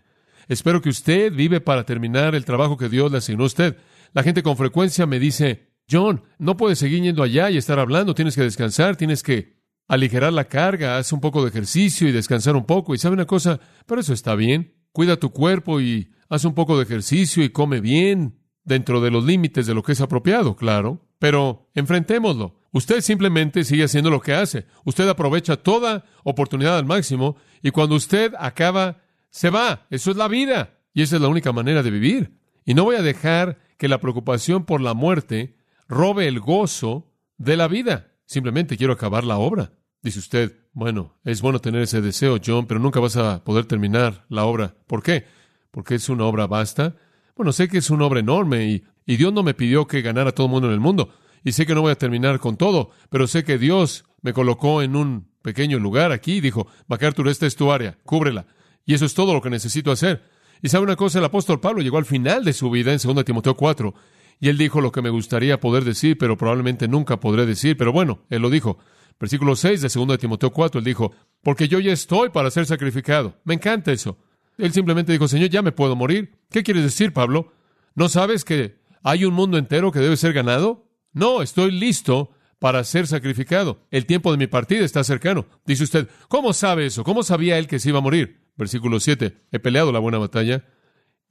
Espero 0.48 0.80
que 0.80 0.88
usted 0.88 1.30
vive 1.30 1.60
para 1.60 1.84
terminar 1.84 2.34
el 2.34 2.46
trabajo 2.46 2.78
que 2.78 2.88
Dios 2.88 3.12
le 3.12 3.18
asignó 3.18 3.42
a 3.42 3.48
usted. 3.48 3.76
La 4.14 4.22
gente 4.22 4.42
con 4.42 4.56
frecuencia 4.56 5.04
me 5.04 5.18
dice, 5.18 5.74
John, 5.90 6.22
no 6.38 6.56
puedes 6.56 6.78
seguir 6.78 7.02
yendo 7.02 7.22
allá 7.22 7.50
y 7.50 7.58
estar 7.58 7.78
hablando, 7.78 8.14
tienes 8.14 8.36
que 8.36 8.42
descansar, 8.42 8.96
tienes 8.96 9.22
que 9.22 9.58
aligerar 9.86 10.32
la 10.32 10.44
carga, 10.44 10.96
haz 10.96 11.12
un 11.12 11.20
poco 11.20 11.42
de 11.42 11.50
ejercicio 11.50 12.08
y 12.08 12.12
descansar 12.12 12.56
un 12.56 12.64
poco. 12.64 12.94
Y 12.94 12.98
sabe 12.98 13.12
una 13.12 13.26
cosa, 13.26 13.60
pero 13.84 14.00
eso 14.00 14.14
está 14.14 14.34
bien 14.34 14.80
cuida 14.92 15.16
tu 15.16 15.30
cuerpo 15.30 15.80
y 15.80 16.12
haz 16.28 16.44
un 16.44 16.54
poco 16.54 16.76
de 16.76 16.84
ejercicio 16.84 17.42
y 17.42 17.50
come 17.50 17.80
bien 17.80 18.38
dentro 18.64 19.00
de 19.00 19.10
los 19.10 19.24
límites 19.24 19.66
de 19.66 19.74
lo 19.74 19.82
que 19.82 19.92
es 19.92 20.00
apropiado, 20.00 20.56
claro. 20.56 21.06
Pero 21.18 21.70
enfrentémoslo. 21.74 22.58
Usted 22.72 23.00
simplemente 23.00 23.64
sigue 23.64 23.84
haciendo 23.84 24.10
lo 24.10 24.20
que 24.20 24.34
hace. 24.34 24.66
Usted 24.84 25.08
aprovecha 25.08 25.56
toda 25.56 26.04
oportunidad 26.24 26.78
al 26.78 26.86
máximo 26.86 27.36
y 27.62 27.70
cuando 27.70 27.96
usted 27.96 28.32
acaba, 28.38 29.02
se 29.30 29.50
va. 29.50 29.86
Eso 29.90 30.10
es 30.10 30.16
la 30.16 30.28
vida. 30.28 30.78
Y 30.94 31.02
esa 31.02 31.16
es 31.16 31.22
la 31.22 31.28
única 31.28 31.52
manera 31.52 31.82
de 31.82 31.90
vivir. 31.90 32.38
Y 32.64 32.74
no 32.74 32.84
voy 32.84 32.96
a 32.96 33.02
dejar 33.02 33.58
que 33.78 33.88
la 33.88 34.00
preocupación 34.00 34.64
por 34.64 34.80
la 34.80 34.94
muerte 34.94 35.56
robe 35.88 36.28
el 36.28 36.40
gozo 36.40 37.12
de 37.36 37.56
la 37.56 37.68
vida. 37.68 38.12
Simplemente 38.24 38.76
quiero 38.76 38.92
acabar 38.92 39.24
la 39.24 39.38
obra. 39.38 39.72
Dice 40.02 40.18
usted, 40.18 40.61
bueno, 40.72 41.14
es 41.24 41.42
bueno 41.42 41.60
tener 41.60 41.82
ese 41.82 42.00
deseo, 42.00 42.38
John, 42.44 42.66
pero 42.66 42.80
nunca 42.80 43.00
vas 43.00 43.16
a 43.16 43.44
poder 43.44 43.66
terminar 43.66 44.24
la 44.28 44.44
obra. 44.44 44.74
¿Por 44.86 45.02
qué? 45.02 45.26
Porque 45.70 45.96
es 45.96 46.08
una 46.08 46.24
obra 46.24 46.46
vasta. 46.46 46.96
Bueno, 47.36 47.52
sé 47.52 47.68
que 47.68 47.78
es 47.78 47.90
una 47.90 48.06
obra 48.06 48.20
enorme 48.20 48.66
y, 48.66 48.84
y 49.06 49.16
Dios 49.16 49.32
no 49.32 49.42
me 49.42 49.54
pidió 49.54 49.86
que 49.86 50.02
ganara 50.02 50.32
todo 50.32 50.46
el 50.46 50.52
mundo 50.52 50.68
en 50.68 50.74
el 50.74 50.80
mundo. 50.80 51.10
Y 51.44 51.52
sé 51.52 51.66
que 51.66 51.74
no 51.74 51.82
voy 51.82 51.92
a 51.92 51.98
terminar 51.98 52.38
con 52.38 52.56
todo, 52.56 52.90
pero 53.10 53.26
sé 53.26 53.44
que 53.44 53.58
Dios 53.58 54.04
me 54.22 54.32
colocó 54.32 54.82
en 54.82 54.96
un 54.96 55.28
pequeño 55.42 55.78
lugar 55.78 56.12
aquí 56.12 56.34
y 56.34 56.40
dijo, 56.40 56.68
MacArthur, 56.86 57.28
esta 57.28 57.46
es 57.46 57.56
tu 57.56 57.72
área, 57.72 57.98
cúbrela. 58.04 58.46
Y 58.86 58.94
eso 58.94 59.04
es 59.04 59.14
todo 59.14 59.34
lo 59.34 59.42
que 59.42 59.50
necesito 59.50 59.90
hacer. 59.90 60.22
Y 60.62 60.68
sabe 60.68 60.84
una 60.84 60.96
cosa, 60.96 61.18
el 61.18 61.24
apóstol 61.24 61.60
Pablo 61.60 61.82
llegó 61.82 61.98
al 61.98 62.04
final 62.04 62.44
de 62.44 62.52
su 62.52 62.70
vida 62.70 62.92
en 62.92 62.98
2 63.02 63.24
Timoteo 63.24 63.56
4, 63.56 63.94
y 64.40 64.48
él 64.48 64.58
dijo 64.58 64.80
lo 64.80 64.92
que 64.92 65.02
me 65.02 65.10
gustaría 65.10 65.60
poder 65.60 65.84
decir, 65.84 66.16
pero 66.18 66.36
probablemente 66.36 66.88
nunca 66.88 67.20
podré 67.20 67.46
decir, 67.46 67.76
pero 67.76 67.92
bueno, 67.92 68.22
él 68.30 68.42
lo 68.42 68.50
dijo. 68.50 68.78
Versículo 69.22 69.54
6 69.54 69.80
de 69.80 69.88
2 69.88 70.18
Timoteo 70.18 70.50
4, 70.50 70.80
él 70.80 70.84
dijo, 70.84 71.12
porque 71.44 71.68
yo 71.68 71.78
ya 71.78 71.92
estoy 71.92 72.30
para 72.30 72.50
ser 72.50 72.66
sacrificado. 72.66 73.36
Me 73.44 73.54
encanta 73.54 73.92
eso. 73.92 74.18
Él 74.58 74.72
simplemente 74.72 75.12
dijo, 75.12 75.28
Señor, 75.28 75.48
ya 75.48 75.62
me 75.62 75.70
puedo 75.70 75.94
morir. 75.94 76.40
¿Qué 76.50 76.64
quieres 76.64 76.82
decir, 76.82 77.12
Pablo? 77.12 77.52
¿No 77.94 78.08
sabes 78.08 78.44
que 78.44 78.80
hay 79.04 79.24
un 79.24 79.32
mundo 79.32 79.58
entero 79.58 79.92
que 79.92 80.00
debe 80.00 80.16
ser 80.16 80.32
ganado? 80.32 80.90
No, 81.12 81.40
estoy 81.40 81.70
listo 81.70 82.32
para 82.58 82.82
ser 82.82 83.06
sacrificado. 83.06 83.86
El 83.92 84.06
tiempo 84.06 84.32
de 84.32 84.38
mi 84.38 84.48
partida 84.48 84.84
está 84.84 85.04
cercano. 85.04 85.46
Dice 85.64 85.84
usted, 85.84 86.08
¿cómo 86.26 86.52
sabe 86.52 86.86
eso? 86.86 87.04
¿Cómo 87.04 87.22
sabía 87.22 87.58
él 87.58 87.68
que 87.68 87.78
se 87.78 87.90
iba 87.90 87.98
a 87.98 88.02
morir? 88.02 88.40
Versículo 88.56 88.98
7. 88.98 89.36
He 89.52 89.60
peleado 89.60 89.92
la 89.92 90.00
buena 90.00 90.18
batalla. 90.18 90.64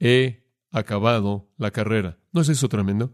He 0.00 0.46
acabado 0.70 1.50
la 1.58 1.72
carrera. 1.72 2.16
¿No 2.32 2.40
es 2.40 2.48
eso 2.48 2.70
tremendo? 2.70 3.12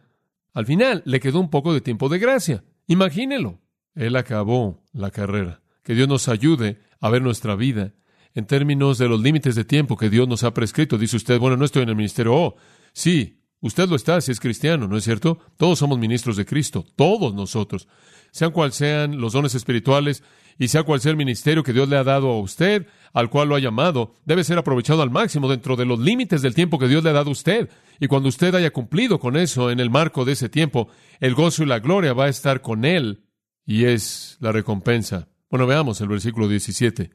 Al 0.55 0.67
final 0.67 1.03
le 1.05 1.19
quedó 1.19 1.41
un 1.41 1.51
poco 1.51 1.75
de 1.75 1.81
tiempo 1.81 2.09
de 2.09 2.21
gracia. 2.21 2.63
Imagínelo. 2.87 3.59
Él 3.95 4.17
acabó 4.17 4.85
la 4.93 5.11
carrera. 5.11 5.61
Que 5.83 5.95
Dios 5.95 6.09
nos 6.09 6.29
ayude 6.29 6.81
a 7.01 7.11
ver 7.11 7.23
nuestra 7.23 7.57
vida 7.57 7.95
en 8.35 8.47
términos 8.47 8.99
de 8.99 9.09
los 9.09 9.21
límites 9.21 9.55
de 9.55 9.65
tiempo 9.65 9.97
que 9.97 10.11
Dios 10.11 10.29
nos 10.29 10.45
ha 10.45 10.55
prescrito. 10.55 10.99
Dice 10.99 11.17
usted, 11.17 11.39
bueno, 11.39 11.57
no 11.57 11.65
estoy 11.65 11.83
en 11.83 11.89
el 11.89 11.97
ministerio. 11.97 12.35
Oh, 12.35 12.57
sí, 12.93 13.41
usted 13.61 13.89
lo 13.89 13.97
está 13.97 14.21
si 14.21 14.33
es 14.33 14.41
cristiano, 14.41 14.87
¿no 14.87 14.97
es 14.97 15.05
cierto? 15.05 15.39
Todos 15.57 15.79
somos 15.79 15.99
ministros 15.99 16.37
de 16.37 16.47
Cristo, 16.47 16.85
todos 16.97 17.35
nosotros. 17.35 17.89
Sean 18.31 18.53
cual 18.53 18.73
sean 18.73 19.21
los 19.21 19.33
dones 19.33 19.55
espirituales 19.55 20.23
y 20.59 20.69
sea 20.69 20.83
cual 20.83 21.01
sea 21.01 21.11
el 21.11 21.17
ministerio 21.17 21.63
que 21.63 21.73
Dios 21.73 21.89
le 21.89 21.97
ha 21.97 22.05
dado 22.05 22.31
a 22.31 22.41
usted, 22.41 22.87
al 23.13 23.31
cual 23.31 23.49
lo 23.49 23.55
ha 23.55 23.61
llamado, 23.61 24.15
debe 24.25 24.45
ser 24.45 24.59
aprovechado 24.59 25.03
al 25.03 25.11
máximo 25.11 25.49
dentro 25.49 25.77
de 25.77 25.87
los 25.87 25.99
límites 25.99 26.43
del 26.43 26.55
tiempo 26.55 26.79
que 26.79 26.89
Dios 26.89 27.03
le 27.03 27.11
ha 27.11 27.15
dado 27.15 27.31
a 27.31 27.33
usted. 27.33 27.71
Y 28.01 28.09
cuando 28.09 28.29
usted 28.29 28.55
haya 28.55 28.71
cumplido 28.73 29.19
con 29.19 29.37
eso 29.37 29.71
en 29.71 29.81
el 29.81 29.89
marco 29.89 30.25
de 30.25 30.33
ese 30.33 30.49
tiempo, 30.49 30.89
el 31.21 31.35
gozo 31.35 31.63
y 31.63 31.67
la 31.67 31.79
gloria 31.79 32.13
va 32.13 32.25
a 32.25 32.29
estar 32.29 32.61
con 32.61 32.85
él 32.85 33.25
y 33.69 33.85
es 33.85 34.39
la 34.41 34.51
recompensa. 34.51 35.29
Bueno, 35.51 35.67
veamos 35.67 36.01
el 36.01 36.09
versículo 36.09 36.49
17 36.49 37.11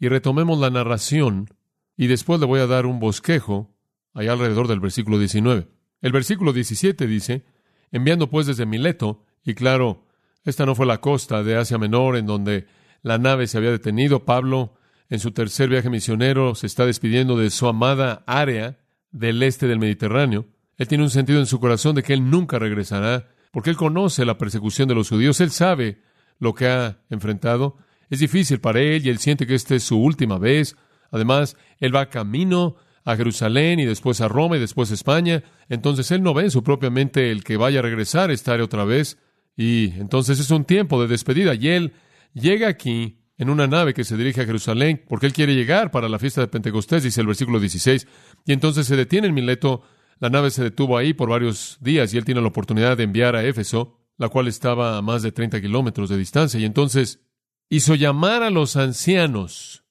y 0.00 0.08
retomemos 0.08 0.58
la 0.58 0.68
narración 0.68 1.48
y 1.96 2.08
después 2.08 2.40
le 2.40 2.46
voy 2.46 2.58
a 2.58 2.66
dar 2.66 2.86
un 2.86 2.98
bosquejo 2.98 3.72
allá 4.12 4.32
alrededor 4.32 4.66
del 4.66 4.80
versículo 4.80 5.16
19. 5.20 5.68
El 6.00 6.12
versículo 6.12 6.52
17 6.52 7.06
dice, 7.06 7.44
enviando 7.92 8.28
pues 8.28 8.48
desde 8.48 8.66
Mileto, 8.66 9.24
y 9.44 9.54
claro, 9.54 10.08
esta 10.42 10.66
no 10.66 10.74
fue 10.74 10.86
la 10.86 11.00
costa 11.00 11.44
de 11.44 11.56
Asia 11.56 11.78
Menor 11.78 12.16
en 12.16 12.26
donde 12.26 12.66
la 13.02 13.18
nave 13.18 13.46
se 13.46 13.58
había 13.58 13.70
detenido. 13.70 14.24
Pablo, 14.24 14.74
en 15.08 15.20
su 15.20 15.30
tercer 15.30 15.68
viaje 15.68 15.88
misionero, 15.88 16.56
se 16.56 16.66
está 16.66 16.84
despidiendo 16.84 17.38
de 17.38 17.48
su 17.50 17.68
amada 17.68 18.24
área 18.26 18.80
del 19.12 19.40
este 19.44 19.68
del 19.68 19.78
Mediterráneo. 19.78 20.48
Él 20.78 20.88
tiene 20.88 21.04
un 21.04 21.10
sentido 21.10 21.38
en 21.38 21.46
su 21.46 21.60
corazón 21.60 21.94
de 21.94 22.02
que 22.02 22.12
él 22.12 22.28
nunca 22.28 22.58
regresará, 22.58 23.31
porque 23.52 23.70
él 23.70 23.76
conoce 23.76 24.24
la 24.24 24.38
persecución 24.38 24.88
de 24.88 24.96
los 24.96 25.08
judíos, 25.08 25.40
él 25.40 25.52
sabe 25.52 26.00
lo 26.40 26.54
que 26.54 26.66
ha 26.66 26.98
enfrentado. 27.08 27.76
Es 28.10 28.18
difícil 28.18 28.60
para 28.60 28.80
él 28.80 29.06
y 29.06 29.10
él 29.10 29.18
siente 29.18 29.46
que 29.46 29.54
esta 29.54 29.76
es 29.76 29.84
su 29.84 30.02
última 30.02 30.38
vez. 30.38 30.74
Además, 31.12 31.56
él 31.78 31.94
va 31.94 32.08
camino 32.08 32.76
a 33.04 33.16
Jerusalén 33.16 33.78
y 33.78 33.84
después 33.84 34.20
a 34.20 34.28
Roma 34.28 34.56
y 34.56 34.60
después 34.60 34.90
a 34.90 34.94
España. 34.94 35.44
Entonces 35.68 36.10
él 36.10 36.22
no 36.22 36.34
ve 36.34 36.44
en 36.44 36.50
su 36.50 36.64
propia 36.64 36.90
mente 36.90 37.30
el 37.30 37.44
que 37.44 37.56
vaya 37.56 37.80
a 37.80 37.82
regresar 37.82 38.30
a 38.30 38.32
esta 38.32 38.54
área 38.54 38.64
otra 38.64 38.84
vez. 38.84 39.18
Y 39.56 39.92
entonces 39.98 40.40
es 40.40 40.50
un 40.50 40.64
tiempo 40.64 41.00
de 41.00 41.08
despedida. 41.08 41.54
Y 41.54 41.68
él 41.68 41.92
llega 42.34 42.68
aquí 42.68 43.18
en 43.38 43.50
una 43.50 43.66
nave 43.66 43.92
que 43.92 44.04
se 44.04 44.16
dirige 44.16 44.42
a 44.42 44.46
Jerusalén, 44.46 45.02
porque 45.08 45.26
él 45.26 45.32
quiere 45.32 45.54
llegar 45.54 45.90
para 45.90 46.08
la 46.08 46.18
fiesta 46.18 46.40
de 46.40 46.48
Pentecostés, 46.48 47.02
dice 47.02 47.20
el 47.20 47.26
versículo 47.26 47.60
16. 47.60 48.06
Y 48.46 48.52
entonces 48.52 48.86
se 48.86 48.96
detiene 48.96 49.28
en 49.28 49.34
Mileto, 49.34 49.82
la 50.22 50.30
nave 50.30 50.52
se 50.52 50.62
detuvo 50.62 50.96
ahí 50.96 51.14
por 51.14 51.30
varios 51.30 51.78
días 51.80 52.14
y 52.14 52.16
él 52.16 52.24
tiene 52.24 52.40
la 52.40 52.46
oportunidad 52.46 52.96
de 52.96 53.02
enviar 53.02 53.34
a 53.34 53.44
Éfeso, 53.44 53.98
la 54.18 54.28
cual 54.28 54.46
estaba 54.46 54.96
a 54.96 55.02
más 55.02 55.24
de 55.24 55.32
30 55.32 55.60
kilómetros 55.60 56.08
de 56.08 56.16
distancia. 56.16 56.60
Y 56.60 56.64
entonces 56.64 57.24
hizo 57.68 57.96
llamar 57.96 58.44
a 58.44 58.50
los 58.50 58.76
ancianos 58.76 59.82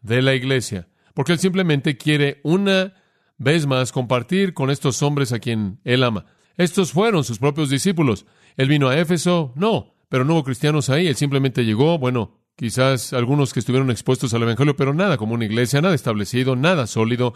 de 0.00 0.22
la 0.22 0.36
iglesia, 0.36 0.86
porque 1.12 1.32
él 1.32 1.40
simplemente 1.40 1.96
quiere 1.96 2.40
una 2.44 2.94
vez 3.36 3.66
más 3.66 3.90
compartir 3.90 4.54
con 4.54 4.70
estos 4.70 5.02
hombres 5.02 5.32
a 5.32 5.40
quien 5.40 5.80
él 5.82 6.04
ama. 6.04 6.26
Estos 6.56 6.92
fueron 6.92 7.24
sus 7.24 7.40
propios 7.40 7.68
discípulos. 7.68 8.26
Él 8.56 8.68
vino 8.68 8.90
a 8.90 8.96
Éfeso, 8.96 9.52
no, 9.56 9.96
pero 10.08 10.24
no 10.24 10.34
hubo 10.34 10.44
cristianos 10.44 10.88
ahí, 10.88 11.08
él 11.08 11.16
simplemente 11.16 11.64
llegó, 11.64 11.98
bueno, 11.98 12.38
quizás 12.54 13.12
algunos 13.12 13.52
que 13.52 13.58
estuvieron 13.58 13.90
expuestos 13.90 14.34
al 14.34 14.42
Evangelio, 14.44 14.76
pero 14.76 14.94
nada 14.94 15.16
como 15.16 15.34
una 15.34 15.46
iglesia, 15.46 15.80
nada 15.80 15.96
establecido, 15.96 16.54
nada 16.54 16.86
sólido. 16.86 17.34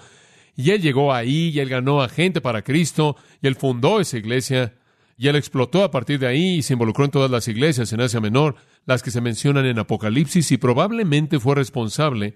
Y 0.58 0.72
él 0.72 0.82
llegó 0.82 1.14
ahí 1.14 1.50
y 1.50 1.60
él 1.60 1.68
ganó 1.68 2.02
a 2.02 2.08
gente 2.08 2.40
para 2.40 2.62
Cristo 2.62 3.14
y 3.40 3.46
él 3.46 3.54
fundó 3.54 4.00
esa 4.00 4.18
iglesia 4.18 4.74
y 5.16 5.28
él 5.28 5.36
explotó 5.36 5.84
a 5.84 5.92
partir 5.92 6.18
de 6.18 6.26
ahí 6.26 6.56
y 6.56 6.62
se 6.62 6.72
involucró 6.72 7.04
en 7.04 7.12
todas 7.12 7.30
las 7.30 7.46
iglesias 7.46 7.92
en 7.92 8.00
Asia 8.00 8.20
Menor, 8.20 8.56
las 8.84 9.04
que 9.04 9.12
se 9.12 9.20
mencionan 9.20 9.66
en 9.66 9.78
Apocalipsis 9.78 10.50
y 10.50 10.56
probablemente 10.56 11.38
fue 11.38 11.54
responsable 11.54 12.34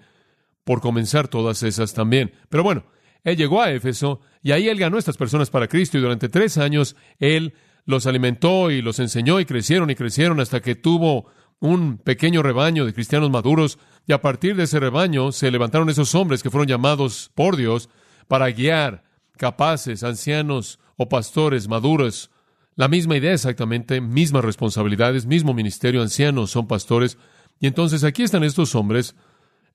por 0.63 0.79
comenzar 0.79 1.27
todas 1.27 1.63
esas 1.63 1.93
también. 1.93 2.31
Pero 2.47 2.63
bueno, 2.63 2.85
él 3.25 3.35
llegó 3.35 3.61
a 3.61 3.71
Éfeso 3.71 4.21
y 4.41 4.53
ahí 4.53 4.69
él 4.69 4.79
ganó 4.79 4.95
a 4.95 4.99
estas 4.99 5.17
personas 5.17 5.49
para 5.49 5.67
Cristo 5.67 5.97
y 5.97 6.01
durante 6.01 6.29
tres 6.29 6.57
años 6.57 6.95
él 7.19 7.53
los 7.83 8.07
alimentó 8.07 8.71
y 8.71 8.81
los 8.81 8.99
enseñó 8.99 9.41
y 9.41 9.45
crecieron 9.45 9.89
y 9.89 9.95
crecieron 9.95 10.39
hasta 10.39 10.61
que 10.61 10.75
tuvo 10.75 11.25
un 11.59 11.97
pequeño 11.97 12.41
rebaño 12.41 12.85
de 12.85 12.93
cristianos 12.93 13.29
maduros 13.29 13.79
y 14.07 14.13
a 14.13 14.21
partir 14.21 14.55
de 14.55 14.63
ese 14.63 14.79
rebaño 14.79 15.33
se 15.33 15.51
levantaron 15.51 15.89
esos 15.89 16.15
hombres 16.15 16.41
que 16.41 16.49
fueron 16.49 16.69
llamados 16.69 17.29
por 17.35 17.57
Dios 17.57 17.89
para 18.27 18.49
guiar 18.51 19.03
capaces, 19.37 20.03
ancianos 20.03 20.79
o 20.97 21.09
pastores 21.09 21.67
maduros. 21.67 22.31
La 22.75 22.87
misma 22.87 23.17
idea 23.17 23.33
exactamente, 23.33 24.01
mismas 24.01 24.43
responsabilidades, 24.43 25.25
mismo 25.25 25.53
ministerio, 25.53 26.01
ancianos 26.01 26.51
son 26.51 26.67
pastores. 26.67 27.17
Y 27.59 27.67
entonces 27.67 28.03
aquí 28.03 28.23
están 28.23 28.43
estos 28.43 28.75
hombres, 28.75 29.15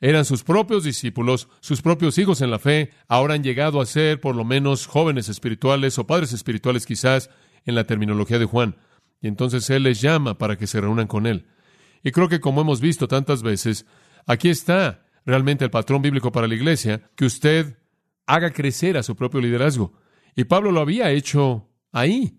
eran 0.01 0.25
sus 0.25 0.45
propios 0.45 0.85
discípulos, 0.85 1.49
sus 1.61 1.83
propios 1.83 2.19
hijos 2.19 2.41
en 2.41 2.51
la 2.51 2.59
fe, 2.59 2.91
ahora 3.09 3.35
han 3.35 3.43
llegado 3.43 3.81
a 3.81 3.87
ser 3.87 4.21
por 4.21 4.37
lo 4.37 4.45
menos 4.45 4.87
jóvenes 4.87 5.29
espirituales 5.29 5.99
o 5.99 6.07
padres 6.07 6.33
espirituales 6.33 6.87
quizás, 6.87 7.31
en 7.65 7.75
la 7.75 7.85
terminología 7.85 8.39
de 8.39 8.47
Juan. 8.47 8.77
Y 9.21 9.29
entonces 9.29 9.69
Él 9.71 9.83
les 9.83 10.01
llama 10.01 10.39
para 10.39 10.57
que 10.57 10.67
se 10.67 10.81
reúnan 10.81 11.07
con 11.07 11.27
Él. 11.27 11.47
Y 12.03 12.13
creo 12.13 12.29
que 12.29 12.41
como 12.41 12.61
hemos 12.61 12.81
visto 12.81 13.09
tantas 13.09 13.43
veces, 13.43 13.87
aquí 14.27 14.49
está 14.49 15.05
realmente 15.27 15.65
el 15.65 15.71
patrón 15.71 16.01
bíblico 16.01 16.33
para 16.33 16.47
la 16.47 16.55
iglesia, 16.55 17.03
que 17.17 17.25
usted 17.25 17.77
haga 18.29 18.53
crecer 18.53 18.97
a 18.97 19.03
su 19.03 19.17
propio 19.17 19.41
liderazgo. 19.41 19.93
Y 20.37 20.45
Pablo 20.45 20.71
lo 20.71 20.81
había 20.81 21.11
hecho 21.11 21.69
ahí. 21.91 22.39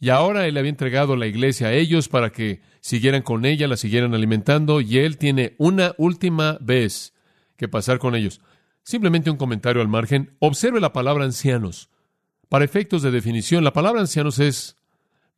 Y 0.00 0.08
ahora 0.08 0.46
él 0.46 0.56
había 0.56 0.70
entregado 0.70 1.16
la 1.16 1.26
iglesia 1.26 1.68
a 1.68 1.72
ellos 1.72 2.08
para 2.08 2.30
que 2.30 2.62
siguieran 2.80 3.22
con 3.22 3.44
ella, 3.44 3.68
la 3.68 3.76
siguieran 3.76 4.14
alimentando, 4.14 4.80
y 4.80 4.98
él 4.98 5.18
tiene 5.18 5.54
una 5.58 5.94
última 5.98 6.56
vez 6.60 7.14
que 7.56 7.68
pasar 7.68 7.98
con 7.98 8.14
ellos. 8.14 8.40
Simplemente 8.82 9.30
un 9.30 9.36
comentario 9.36 9.82
al 9.82 9.88
margen. 9.88 10.36
Observe 10.38 10.80
la 10.80 10.92
palabra 10.92 11.24
ancianos. 11.24 11.90
Para 12.48 12.64
efectos 12.64 13.02
de 13.02 13.10
definición, 13.10 13.64
la 13.64 13.72
palabra 13.72 14.00
ancianos 14.00 14.38
es 14.38 14.76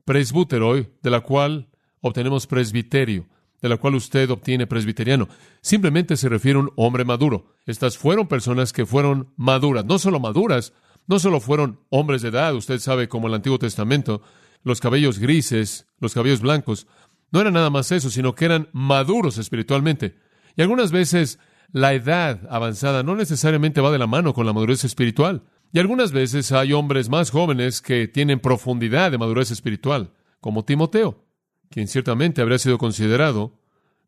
presbúteroi, 0.04 0.90
de 1.02 1.10
la 1.10 1.20
cual 1.20 1.68
obtenemos 2.00 2.46
presbiterio, 2.46 3.26
de 3.60 3.68
la 3.68 3.76
cual 3.76 3.94
usted 3.94 4.30
obtiene 4.30 4.66
presbiteriano. 4.66 5.28
Simplemente 5.60 6.16
se 6.16 6.28
refiere 6.28 6.58
a 6.58 6.62
un 6.62 6.72
hombre 6.76 7.04
maduro. 7.04 7.54
Estas 7.66 7.98
fueron 7.98 8.28
personas 8.28 8.72
que 8.72 8.86
fueron 8.86 9.32
maduras, 9.36 9.84
no 9.84 9.98
solo 9.98 10.20
maduras, 10.20 10.72
no 11.06 11.18
solo 11.18 11.40
fueron 11.40 11.80
hombres 11.90 12.22
de 12.22 12.28
edad, 12.28 12.54
usted 12.54 12.78
sabe 12.78 13.08
como 13.08 13.28
el 13.28 13.34
Antiguo 13.34 13.58
Testamento, 13.58 14.22
los 14.62 14.80
cabellos 14.80 15.18
grises, 15.18 15.86
los 15.98 16.14
cabellos 16.14 16.40
blancos, 16.40 16.86
no 17.30 17.40
era 17.40 17.50
nada 17.50 17.70
más 17.70 17.92
eso, 17.92 18.10
sino 18.10 18.34
que 18.34 18.44
eran 18.44 18.68
maduros 18.72 19.38
espiritualmente. 19.38 20.16
Y 20.56 20.62
algunas 20.62 20.90
veces 20.90 21.38
la 21.72 21.92
edad 21.92 22.40
avanzada 22.50 23.02
no 23.02 23.16
necesariamente 23.16 23.80
va 23.80 23.90
de 23.90 23.98
la 23.98 24.06
mano 24.06 24.32
con 24.32 24.46
la 24.46 24.52
madurez 24.52 24.84
espiritual. 24.84 25.42
Y 25.72 25.78
algunas 25.78 26.12
veces 26.12 26.52
hay 26.52 26.72
hombres 26.72 27.08
más 27.08 27.30
jóvenes 27.30 27.82
que 27.82 28.08
tienen 28.08 28.40
profundidad 28.40 29.10
de 29.10 29.18
madurez 29.18 29.50
espiritual, 29.50 30.12
como 30.40 30.64
Timoteo, 30.64 31.25
quien 31.70 31.88
ciertamente 31.88 32.42
habría 32.42 32.58
sido 32.58 32.78
considerado 32.78 33.58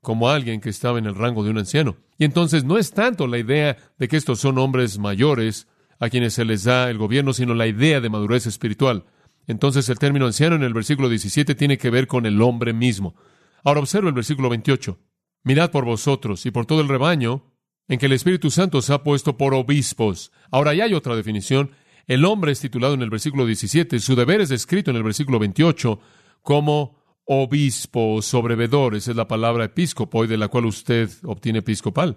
como 0.01 0.29
alguien 0.29 0.61
que 0.61 0.71
estaba 0.71 0.99
en 0.99 1.07
el 1.07 1.15
rango 1.15 1.45
de 1.45 1.51
un 1.51 1.59
anciano. 1.59 1.97
Y 2.19 2.25
entonces 2.25 2.65
no 2.65 2.79
es 2.79 2.93
tanto 2.93 3.27
la 3.27 3.39
idea 3.39 3.77
de 3.99 4.09
que 4.09 4.17
estos 4.17 4.41
son 4.41 4.59
hombres 4.59 4.99
mayores 4.99 5.67
a 5.99 6.09
quienes 6.09 6.35
se 6.35 6.45
les 6.45 6.65
da 6.65 6.91
el 6.91 6.99
gobierno, 6.99 7.33
sino 7.33 7.55
la 7.55 7.67
idea 7.67 8.01
de 8.01 8.09
madurez 8.09 8.47
espiritual. 8.47 9.05
Entonces 9.47 9.89
el 9.89 9.99
término 9.99 10.27
anciano 10.27 10.57
en 10.57 10.63
el 10.63 10.75
versículo 10.75 11.09
17 11.09 11.55
tiene 11.55 11.79
que 11.79 11.91
ver 11.91 12.07
con 12.07 12.27
el 12.27 12.41
hombre 12.43 12.73
mismo. 12.73 13.17
Ahora 13.65 13.81
observa 13.81 14.09
el 14.09 14.15
versículo 14.15 14.49
28. 14.49 14.99
Mirad 15.45 15.71
por 15.71 15.85
vosotros 15.85 16.45
y 16.47 16.51
por 16.51 16.67
todo 16.67 16.81
el 16.81 16.89
rebaño 16.89 17.45
en 17.89 17.99
que 17.99 18.07
el 18.07 18.13
Espíritu 18.13 18.51
Santo 18.51 18.83
se 18.83 18.93
ha 18.93 19.03
puesto 19.03 19.37
por 19.37 19.55
obispos. 19.55 20.31
Ahora 20.51 20.75
ya 20.75 20.85
hay 20.85 20.95
otra 20.95 21.17
definición. 21.17 21.73
El 22.07 22.25
hombre 22.25 22.53
es 22.53 22.61
titulado 22.61 22.95
en 22.95 23.03
el 23.03 23.11
versículo 23.11 23.47
17, 23.47 23.99
su 24.01 24.15
deber 24.15 24.41
es 24.41 24.49
descrito 24.49 24.91
en 24.91 24.97
el 24.97 25.03
versículo 25.03 25.39
28 25.39 26.01
como 26.43 26.98
obispo, 27.29 28.23
sobrevedor, 28.23 28.97
esa 28.97 29.11
es 29.11 29.17
la 29.17 29.29
palabra 29.29 29.65
episcopo, 29.65 30.25
y 30.25 30.29
de 30.29 30.39
la 30.39 30.49
cual 30.49 30.65
usted 30.65 31.11
obtiene 31.25 31.61
episcopal. 31.61 32.17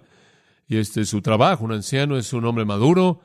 Y 0.66 0.78
este 0.78 1.02
es 1.02 1.10
su 1.10 1.20
trabajo. 1.20 1.64
Un 1.64 1.72
anciano 1.72 2.16
es 2.16 2.32
un 2.32 2.46
hombre 2.46 2.64
maduro 2.64 3.20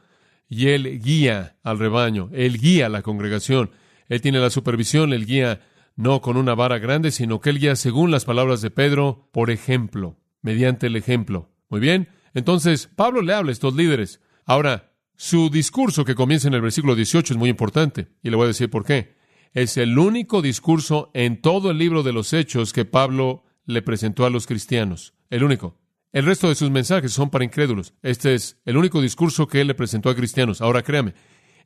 y 0.49 0.67
él 0.67 1.01
guía 1.01 1.57
al 1.63 1.79
rebaño, 1.79 2.29
él 2.33 2.57
guía 2.57 2.87
a 2.87 2.89
la 2.89 3.01
congregación, 3.01 3.71
él 4.09 4.21
tiene 4.21 4.39
la 4.39 4.49
supervisión, 4.49 5.13
él 5.13 5.25
guía 5.25 5.61
no 5.95 6.21
con 6.21 6.37
una 6.37 6.55
vara 6.55 6.77
grande, 6.77 7.11
sino 7.11 7.39
que 7.39 7.49
él 7.49 7.59
guía 7.59 7.75
según 7.75 8.11
las 8.11 8.25
palabras 8.25 8.61
de 8.61 8.69
Pedro, 8.69 9.29
por 9.31 9.49
ejemplo, 9.49 10.17
mediante 10.41 10.87
el 10.87 10.95
ejemplo. 10.95 11.49
Muy 11.69 11.79
bien, 11.79 12.09
entonces 12.33 12.89
Pablo 12.95 13.21
le 13.21 13.33
habla 13.33 13.49
a 13.49 13.53
estos 13.53 13.75
líderes. 13.75 14.21
Ahora, 14.45 14.93
su 15.15 15.49
discurso 15.49 16.05
que 16.05 16.15
comienza 16.15 16.47
en 16.47 16.53
el 16.53 16.61
versículo 16.61 16.95
18 16.95 17.33
es 17.33 17.37
muy 17.37 17.49
importante, 17.49 18.07
y 18.21 18.29
le 18.29 18.35
voy 18.35 18.45
a 18.45 18.47
decir 18.47 18.69
por 18.69 18.85
qué. 18.85 19.16
Es 19.53 19.77
el 19.77 19.97
único 19.97 20.41
discurso 20.41 21.11
en 21.13 21.41
todo 21.41 21.71
el 21.71 21.77
libro 21.77 22.03
de 22.03 22.13
los 22.13 22.33
Hechos 22.33 22.73
que 22.73 22.85
Pablo 22.85 23.43
le 23.65 23.81
presentó 23.81 24.25
a 24.25 24.29
los 24.29 24.47
cristianos. 24.47 25.13
El 25.29 25.43
único. 25.43 25.77
El 26.13 26.25
resto 26.25 26.47
de 26.47 26.55
sus 26.55 26.71
mensajes 26.71 27.11
son 27.11 27.29
para 27.29 27.45
incrédulos. 27.45 27.93
Este 28.01 28.33
es 28.33 28.59
el 28.65 28.77
único 28.77 29.01
discurso 29.01 29.47
que 29.47 29.61
él 29.61 29.67
le 29.67 29.75
presentó 29.75 30.09
a 30.09 30.15
cristianos. 30.15 30.61
Ahora 30.61 30.83
créame, 30.83 31.13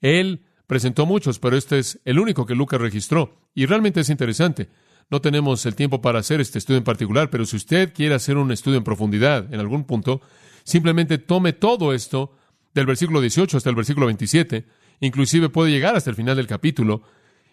él 0.02 0.44
presentó 0.68 1.06
muchos, 1.06 1.38
pero 1.40 1.58
este 1.58 1.80
es 1.80 2.00
el 2.06 2.20
único 2.20 2.46
que 2.46 2.56
Lucas 2.56 2.82
registró. 2.82 3.38
Y 3.54 3.66
realmente 3.66 4.00
es 4.00 4.10
interesante. 4.10 4.70
No 5.10 5.22
tenemos 5.22 5.66
el 5.66 5.76
tiempo 5.76 6.02
para 6.02 6.20
hacer 6.20 6.42
este 6.42 6.58
estudio 6.58 6.78
en 6.78 6.84
particular, 6.84 7.30
pero 7.30 7.46
si 7.46 7.58
usted 7.58 7.94
quiere 7.94 8.16
hacer 8.16 8.38
un 8.38 8.52
estudio 8.52 8.78
en 8.78 8.84
profundidad 8.84 9.54
en 9.54 9.60
algún 9.60 9.84
punto, 9.84 10.22
simplemente 10.64 11.18
tome 11.18 11.54
todo 11.54 11.94
esto 11.94 12.34
del 12.74 12.86
versículo 12.86 13.20
18 13.20 13.58
hasta 13.58 13.70
el 13.70 13.76
versículo 13.76 14.06
27, 14.06 14.66
inclusive 15.02 15.50
puede 15.50 15.72
llegar 15.72 15.96
hasta 15.96 16.10
el 16.10 16.16
final 16.16 16.38
del 16.38 16.48
capítulo, 16.48 17.04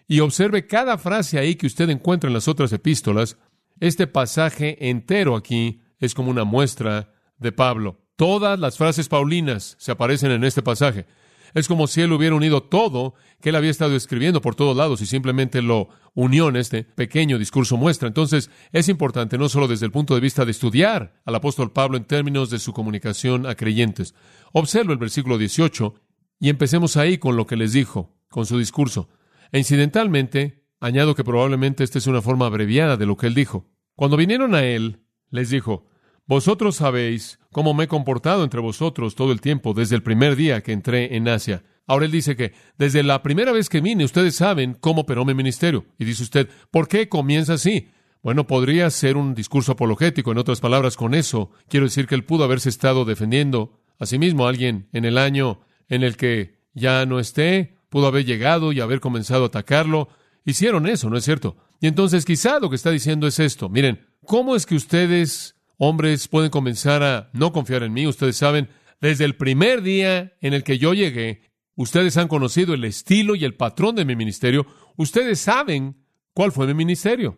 y 0.09 0.21
observe 0.21 0.65
cada 0.65 0.97
frase 0.97 1.37
ahí 1.37 1.55
que 1.55 1.67
usted 1.67 1.87
encuentra 1.89 2.27
en 2.27 2.33
las 2.33 2.47
otras 2.47 2.73
epístolas. 2.73 3.37
Este 3.79 4.07
pasaje 4.07 4.89
entero 4.89 5.35
aquí 5.35 5.81
es 5.99 6.15
como 6.15 6.31
una 6.31 6.45
muestra 6.45 7.13
de 7.37 7.51
Pablo. 7.51 8.01
Todas 8.15 8.59
las 8.59 8.75
frases 8.75 9.07
paulinas 9.07 9.77
se 9.79 9.91
aparecen 9.91 10.31
en 10.31 10.43
este 10.43 10.63
pasaje. 10.63 11.05
Es 11.53 11.67
como 11.67 11.85
si 11.85 12.01
él 12.01 12.11
hubiera 12.11 12.35
unido 12.35 12.63
todo 12.63 13.13
que 13.39 13.49
él 13.49 13.55
había 13.55 13.69
estado 13.69 13.95
escribiendo 13.95 14.41
por 14.41 14.55
todos 14.55 14.75
lados 14.75 14.99
y 15.01 15.05
simplemente 15.05 15.61
lo 15.61 15.89
unió 16.15 16.49
en 16.49 16.55
este 16.55 16.83
pequeño 16.83 17.37
discurso 17.37 17.77
muestra. 17.77 18.07
Entonces, 18.07 18.49
es 18.71 18.89
importante 18.89 19.37
no 19.37 19.47
solo 19.47 19.67
desde 19.67 19.85
el 19.85 19.91
punto 19.91 20.15
de 20.15 20.21
vista 20.21 20.43
de 20.43 20.51
estudiar 20.51 21.21
al 21.23 21.35
apóstol 21.35 21.71
Pablo 21.71 21.97
en 21.97 22.05
términos 22.05 22.49
de 22.49 22.57
su 22.57 22.73
comunicación 22.73 23.45
a 23.45 23.53
creyentes. 23.53 24.15
Observa 24.53 24.91
el 24.91 24.97
versículo 24.99 25.37
18 25.37 25.93
y 26.39 26.49
empecemos 26.49 26.97
ahí 26.97 27.19
con 27.19 27.37
lo 27.37 27.45
que 27.45 27.57
les 27.57 27.73
dijo, 27.73 28.17
con 28.27 28.47
su 28.47 28.57
discurso. 28.57 29.07
E 29.51 29.57
incidentalmente, 29.57 30.63
añado 30.79 31.15
que 31.15 31.23
probablemente 31.23 31.83
esta 31.83 31.97
es 31.97 32.07
una 32.07 32.21
forma 32.21 32.45
abreviada 32.45 32.97
de 32.97 33.05
lo 33.05 33.17
que 33.17 33.27
él 33.27 33.33
dijo. 33.33 33.69
Cuando 33.95 34.17
vinieron 34.17 34.55
a 34.55 34.63
él, 34.63 35.01
les 35.29 35.49
dijo, 35.49 35.89
Vosotros 36.29 36.75
sabéis 36.75 37.39
cómo 37.51 37.73
me 37.73 37.85
he 37.85 37.87
comportado 37.87 38.43
entre 38.43 38.59
vosotros 38.59 39.15
todo 39.15 39.31
el 39.31 39.41
tiempo, 39.41 39.73
desde 39.73 39.95
el 39.95 40.03
primer 40.03 40.35
día 40.35 40.61
que 40.61 40.73
entré 40.73 41.15
en 41.15 41.27
Asia. 41.27 41.63
Ahora 41.87 42.05
él 42.05 42.11
dice 42.11 42.35
que 42.35 42.53
desde 42.77 43.01
la 43.01 43.23
primera 43.23 43.51
vez 43.51 43.67
que 43.67 43.81
vine, 43.81 44.05
ustedes 44.05 44.35
saben 44.35 44.77
cómo 44.79 45.01
operó 45.01 45.25
mi 45.25 45.33
ministerio. 45.33 45.87
Y 45.97 46.05
dice 46.05 46.21
usted, 46.21 46.47
¿por 46.69 46.87
qué 46.87 47.09
comienza 47.09 47.53
así? 47.53 47.89
Bueno, 48.21 48.45
podría 48.45 48.91
ser 48.91 49.17
un 49.17 49.33
discurso 49.33 49.71
apologético. 49.71 50.31
En 50.31 50.37
otras 50.37 50.59
palabras, 50.59 50.97
con 50.97 51.15
eso 51.15 51.49
quiero 51.67 51.87
decir 51.87 52.05
que 52.05 52.13
él 52.13 52.25
pudo 52.25 52.43
haberse 52.43 52.69
estado 52.69 53.05
defendiendo 53.05 53.81
a 53.97 54.05
sí 54.05 54.19
mismo, 54.19 54.45
a 54.45 54.49
alguien 54.49 54.87
en 54.93 55.05
el 55.05 55.17
año 55.17 55.61
en 55.87 56.03
el 56.03 56.15
que 56.15 56.59
ya 56.75 57.07
no 57.07 57.19
esté, 57.19 57.78
pudo 57.89 58.07
haber 58.07 58.25
llegado 58.25 58.71
y 58.71 58.79
haber 58.79 58.99
comenzado 58.99 59.43
a 59.43 59.47
atacarlo. 59.47 60.09
Hicieron 60.45 60.87
eso, 60.87 61.09
¿no 61.09 61.17
es 61.17 61.25
cierto? 61.25 61.57
Y 61.81 61.87
entonces 61.87 62.25
quizá 62.25 62.59
lo 62.59 62.69
que 62.69 62.75
está 62.75 62.91
diciendo 62.91 63.27
es 63.27 63.39
esto. 63.39 63.69
Miren, 63.69 64.07
¿cómo 64.25 64.55
es 64.55 64.65
que 64.65 64.75
ustedes, 64.75 65.55
hombres, 65.77 66.27
pueden 66.27 66.49
comenzar 66.49 67.03
a 67.03 67.29
no 67.33 67.51
confiar 67.51 67.83
en 67.83 67.93
mí? 67.93 68.07
Ustedes 68.07 68.37
saben, 68.37 68.69
desde 69.01 69.25
el 69.25 69.35
primer 69.35 69.81
día 69.81 70.33
en 70.41 70.53
el 70.53 70.63
que 70.63 70.77
yo 70.77 70.93
llegué, 70.93 71.41
ustedes 71.75 72.17
han 72.17 72.27
conocido 72.27 72.73
el 72.73 72.83
estilo 72.83 73.35
y 73.35 73.45
el 73.45 73.55
patrón 73.55 73.95
de 73.95 74.05
mi 74.05 74.15
ministerio. 74.15 74.65
Ustedes 74.97 75.39
saben 75.39 76.03
cuál 76.33 76.51
fue 76.51 76.67
mi 76.67 76.73
ministerio. 76.73 77.37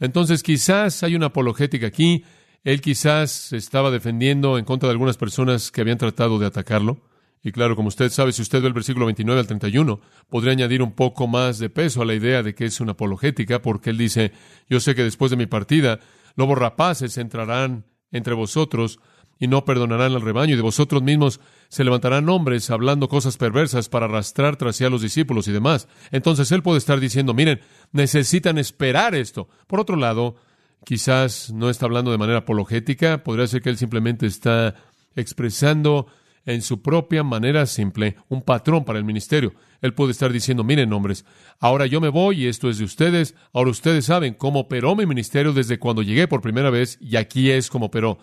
Entonces 0.00 0.42
quizás 0.42 1.02
hay 1.02 1.14
una 1.14 1.26
apologética 1.26 1.86
aquí. 1.86 2.24
Él 2.62 2.80
quizás 2.80 3.52
estaba 3.52 3.90
defendiendo 3.90 4.58
en 4.58 4.64
contra 4.64 4.88
de 4.88 4.92
algunas 4.92 5.18
personas 5.18 5.70
que 5.70 5.82
habían 5.82 5.98
tratado 5.98 6.38
de 6.38 6.46
atacarlo. 6.46 7.00
Y 7.44 7.52
claro, 7.52 7.76
como 7.76 7.88
usted 7.88 8.10
sabe, 8.10 8.32
si 8.32 8.40
usted 8.40 8.62
ve 8.62 8.68
el 8.68 8.72
versículo 8.72 9.04
29 9.04 9.38
al 9.38 9.46
31, 9.46 10.00
podría 10.30 10.52
añadir 10.52 10.80
un 10.80 10.92
poco 10.92 11.28
más 11.28 11.58
de 11.58 11.68
peso 11.68 12.00
a 12.00 12.06
la 12.06 12.14
idea 12.14 12.42
de 12.42 12.54
que 12.54 12.64
es 12.64 12.80
una 12.80 12.92
apologética, 12.92 13.60
porque 13.60 13.90
él 13.90 13.98
dice, 13.98 14.32
yo 14.70 14.80
sé 14.80 14.94
que 14.94 15.04
después 15.04 15.30
de 15.30 15.36
mi 15.36 15.44
partida, 15.44 16.00
lobos 16.36 16.56
rapaces 16.56 17.18
entrarán 17.18 17.84
entre 18.12 18.32
vosotros 18.32 18.98
y 19.38 19.46
no 19.46 19.66
perdonarán 19.66 20.14
al 20.14 20.22
rebaño, 20.22 20.54
y 20.54 20.56
de 20.56 20.62
vosotros 20.62 21.02
mismos 21.02 21.38
se 21.68 21.84
levantarán 21.84 22.30
hombres 22.30 22.70
hablando 22.70 23.10
cosas 23.10 23.36
perversas 23.36 23.90
para 23.90 24.06
arrastrar 24.06 24.56
tras 24.56 24.76
sí 24.76 24.84
a 24.84 24.90
los 24.90 25.02
discípulos 25.02 25.46
y 25.46 25.52
demás. 25.52 25.86
Entonces 26.12 26.50
él 26.50 26.62
puede 26.62 26.78
estar 26.78 26.98
diciendo, 26.98 27.34
miren, 27.34 27.60
necesitan 27.92 28.56
esperar 28.56 29.14
esto. 29.14 29.50
Por 29.66 29.80
otro 29.80 29.96
lado, 29.96 30.36
quizás 30.82 31.52
no 31.52 31.68
está 31.68 31.84
hablando 31.84 32.10
de 32.10 32.16
manera 32.16 32.38
apologética, 32.38 33.22
podría 33.22 33.46
ser 33.46 33.60
que 33.60 33.68
él 33.68 33.76
simplemente 33.76 34.24
está 34.24 34.76
expresando 35.14 36.06
en 36.46 36.62
su 36.62 36.82
propia 36.82 37.22
manera 37.22 37.66
simple 37.66 38.16
un 38.28 38.42
patrón 38.42 38.84
para 38.84 38.98
el 38.98 39.04
ministerio. 39.04 39.54
Él 39.80 39.94
puede 39.94 40.12
estar 40.12 40.32
diciendo, 40.32 40.64
miren 40.64 40.92
hombres, 40.92 41.24
ahora 41.60 41.86
yo 41.86 42.00
me 42.00 42.08
voy 42.08 42.42
y 42.42 42.46
esto 42.46 42.68
es 42.68 42.78
de 42.78 42.84
ustedes, 42.84 43.34
ahora 43.52 43.70
ustedes 43.70 44.06
saben 44.06 44.34
cómo 44.34 44.60
operó 44.60 44.94
mi 44.94 45.06
ministerio 45.06 45.52
desde 45.52 45.78
cuando 45.78 46.02
llegué 46.02 46.28
por 46.28 46.40
primera 46.40 46.70
vez 46.70 46.98
y 47.00 47.16
aquí 47.16 47.50
es 47.50 47.70
como 47.70 47.86
operó. 47.86 48.18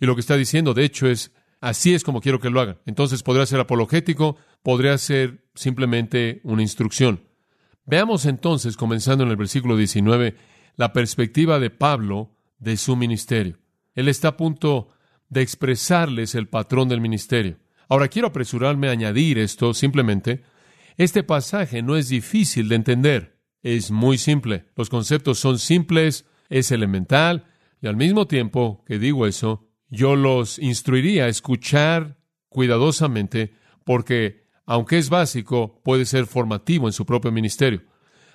Y 0.00 0.06
lo 0.06 0.14
que 0.14 0.20
está 0.20 0.36
diciendo, 0.36 0.74
de 0.74 0.84
hecho, 0.84 1.08
es, 1.08 1.32
así 1.60 1.94
es 1.94 2.04
como 2.04 2.20
quiero 2.20 2.40
que 2.40 2.50
lo 2.50 2.60
hagan. 2.60 2.78
Entonces 2.86 3.22
podría 3.22 3.46
ser 3.46 3.60
apologético, 3.60 4.36
podría 4.62 4.96
ser 4.98 5.44
simplemente 5.54 6.40
una 6.44 6.62
instrucción. 6.62 7.22
Veamos 7.84 8.26
entonces, 8.26 8.76
comenzando 8.76 9.24
en 9.24 9.30
el 9.30 9.36
versículo 9.36 9.76
19, 9.76 10.36
la 10.76 10.92
perspectiva 10.92 11.58
de 11.58 11.70
Pablo 11.70 12.32
de 12.58 12.76
su 12.76 12.96
ministerio. 12.96 13.58
Él 13.94 14.08
está 14.08 14.28
a 14.28 14.36
punto 14.36 14.88
de 15.28 15.42
expresarles 15.42 16.34
el 16.34 16.48
patrón 16.48 16.88
del 16.88 17.00
ministerio. 17.00 17.58
Ahora 17.88 18.08
quiero 18.08 18.28
apresurarme 18.28 18.88
a 18.88 18.92
añadir 18.92 19.38
esto 19.38 19.74
simplemente. 19.74 20.42
Este 20.96 21.22
pasaje 21.22 21.82
no 21.82 21.96
es 21.96 22.08
difícil 22.08 22.68
de 22.68 22.76
entender, 22.76 23.38
es 23.62 23.90
muy 23.90 24.18
simple. 24.18 24.66
Los 24.76 24.88
conceptos 24.88 25.38
son 25.38 25.58
simples, 25.58 26.24
es 26.48 26.70
elemental, 26.72 27.46
y 27.80 27.86
al 27.86 27.96
mismo 27.96 28.26
tiempo 28.26 28.84
que 28.86 28.98
digo 28.98 29.26
eso, 29.26 29.68
yo 29.88 30.16
los 30.16 30.58
instruiría 30.58 31.24
a 31.24 31.28
escuchar 31.28 32.18
cuidadosamente 32.48 33.54
porque, 33.84 34.48
aunque 34.64 34.98
es 34.98 35.10
básico, 35.10 35.80
puede 35.84 36.06
ser 36.06 36.26
formativo 36.26 36.86
en 36.88 36.92
su 36.92 37.06
propio 37.06 37.30
ministerio. 37.30 37.82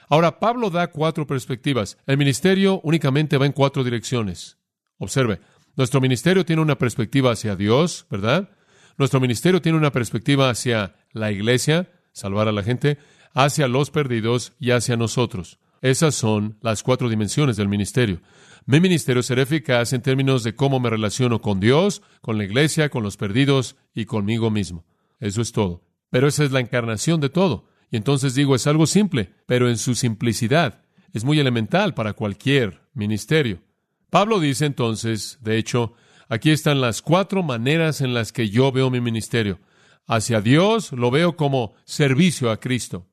Ahora, 0.10 0.40
Pablo 0.40 0.70
da 0.70 0.88
cuatro 0.88 1.26
perspectivas. 1.26 1.98
El 2.06 2.18
ministerio 2.18 2.82
únicamente 2.84 3.38
va 3.38 3.46
en 3.46 3.54
cuatro 3.54 3.84
direcciones. 3.84 4.58
Observe, 4.98 5.40
nuestro 5.82 6.00
ministerio 6.00 6.46
tiene 6.46 6.62
una 6.62 6.78
perspectiva 6.78 7.32
hacia 7.32 7.56
Dios, 7.56 8.06
¿verdad? 8.12 8.52
Nuestro 9.00 9.20
ministerio 9.20 9.64
tiene 9.64 9.80
una 9.80 9.92
perspectiva 9.92 10.48
hacia 10.48 10.94
la 11.12 11.32
iglesia, 11.32 11.90
salvar 12.12 12.48
a 12.48 12.52
la 12.52 12.62
gente, 12.62 13.00
hacia 13.34 13.68
los 13.68 13.90
perdidos 13.90 14.54
y 14.60 14.72
hacia 14.72 14.96
nosotros. 14.96 15.58
Esas 15.82 16.14
son 16.14 16.60
las 16.62 16.84
cuatro 16.84 17.10
dimensiones 17.10 17.58
del 17.58 17.68
ministerio. 17.68 18.22
Mi 18.68 18.80
ministerio 18.80 19.24
será 19.24 19.42
eficaz 19.42 19.92
en 19.94 20.04
términos 20.04 20.44
de 20.44 20.54
cómo 20.54 20.80
me 20.80 20.92
relaciono 20.92 21.42
con 21.42 21.60
Dios, 21.60 22.04
con 22.22 22.38
la 22.38 22.44
iglesia, 22.44 22.90
con 22.90 23.02
los 23.02 23.18
perdidos 23.18 23.76
y 23.96 24.06
conmigo 24.06 24.52
mismo. 24.52 24.86
Eso 25.20 25.42
es 25.42 25.52
todo. 25.52 25.82
Pero 26.12 26.28
esa 26.28 26.44
es 26.44 26.52
la 26.52 26.60
encarnación 26.60 27.22
de 27.22 27.30
todo. 27.30 27.70
Y 27.90 27.98
entonces 27.98 28.36
digo, 28.36 28.54
es 28.54 28.68
algo 28.68 28.86
simple, 28.86 29.34
pero 29.48 29.68
en 29.68 29.80
su 29.80 29.96
simplicidad 29.96 30.84
es 31.12 31.24
muy 31.24 31.40
elemental 31.40 31.96
para 31.96 32.14
cualquier 32.14 32.82
ministerio. 32.94 33.64
Pablo 34.12 34.42
dice 34.42 34.66
entonces, 34.66 35.40
de 35.42 35.58
hecho, 35.58 35.94
aquí 36.28 36.52
están 36.52 36.82
las 36.82 37.02
cuatro 37.02 37.44
maneras 37.44 38.02
en 38.02 38.14
las 38.14 38.34
que 38.34 38.50
yo 38.50 38.70
veo 38.74 38.92
mi 38.92 39.00
ministerio. 39.00 39.62
Hacia 40.06 40.42
Dios 40.42 40.92
lo 40.92 41.12
veo 41.12 41.38
como 41.38 41.76
servicio 41.86 42.52
a 42.52 42.60
Cristo. 42.60 43.08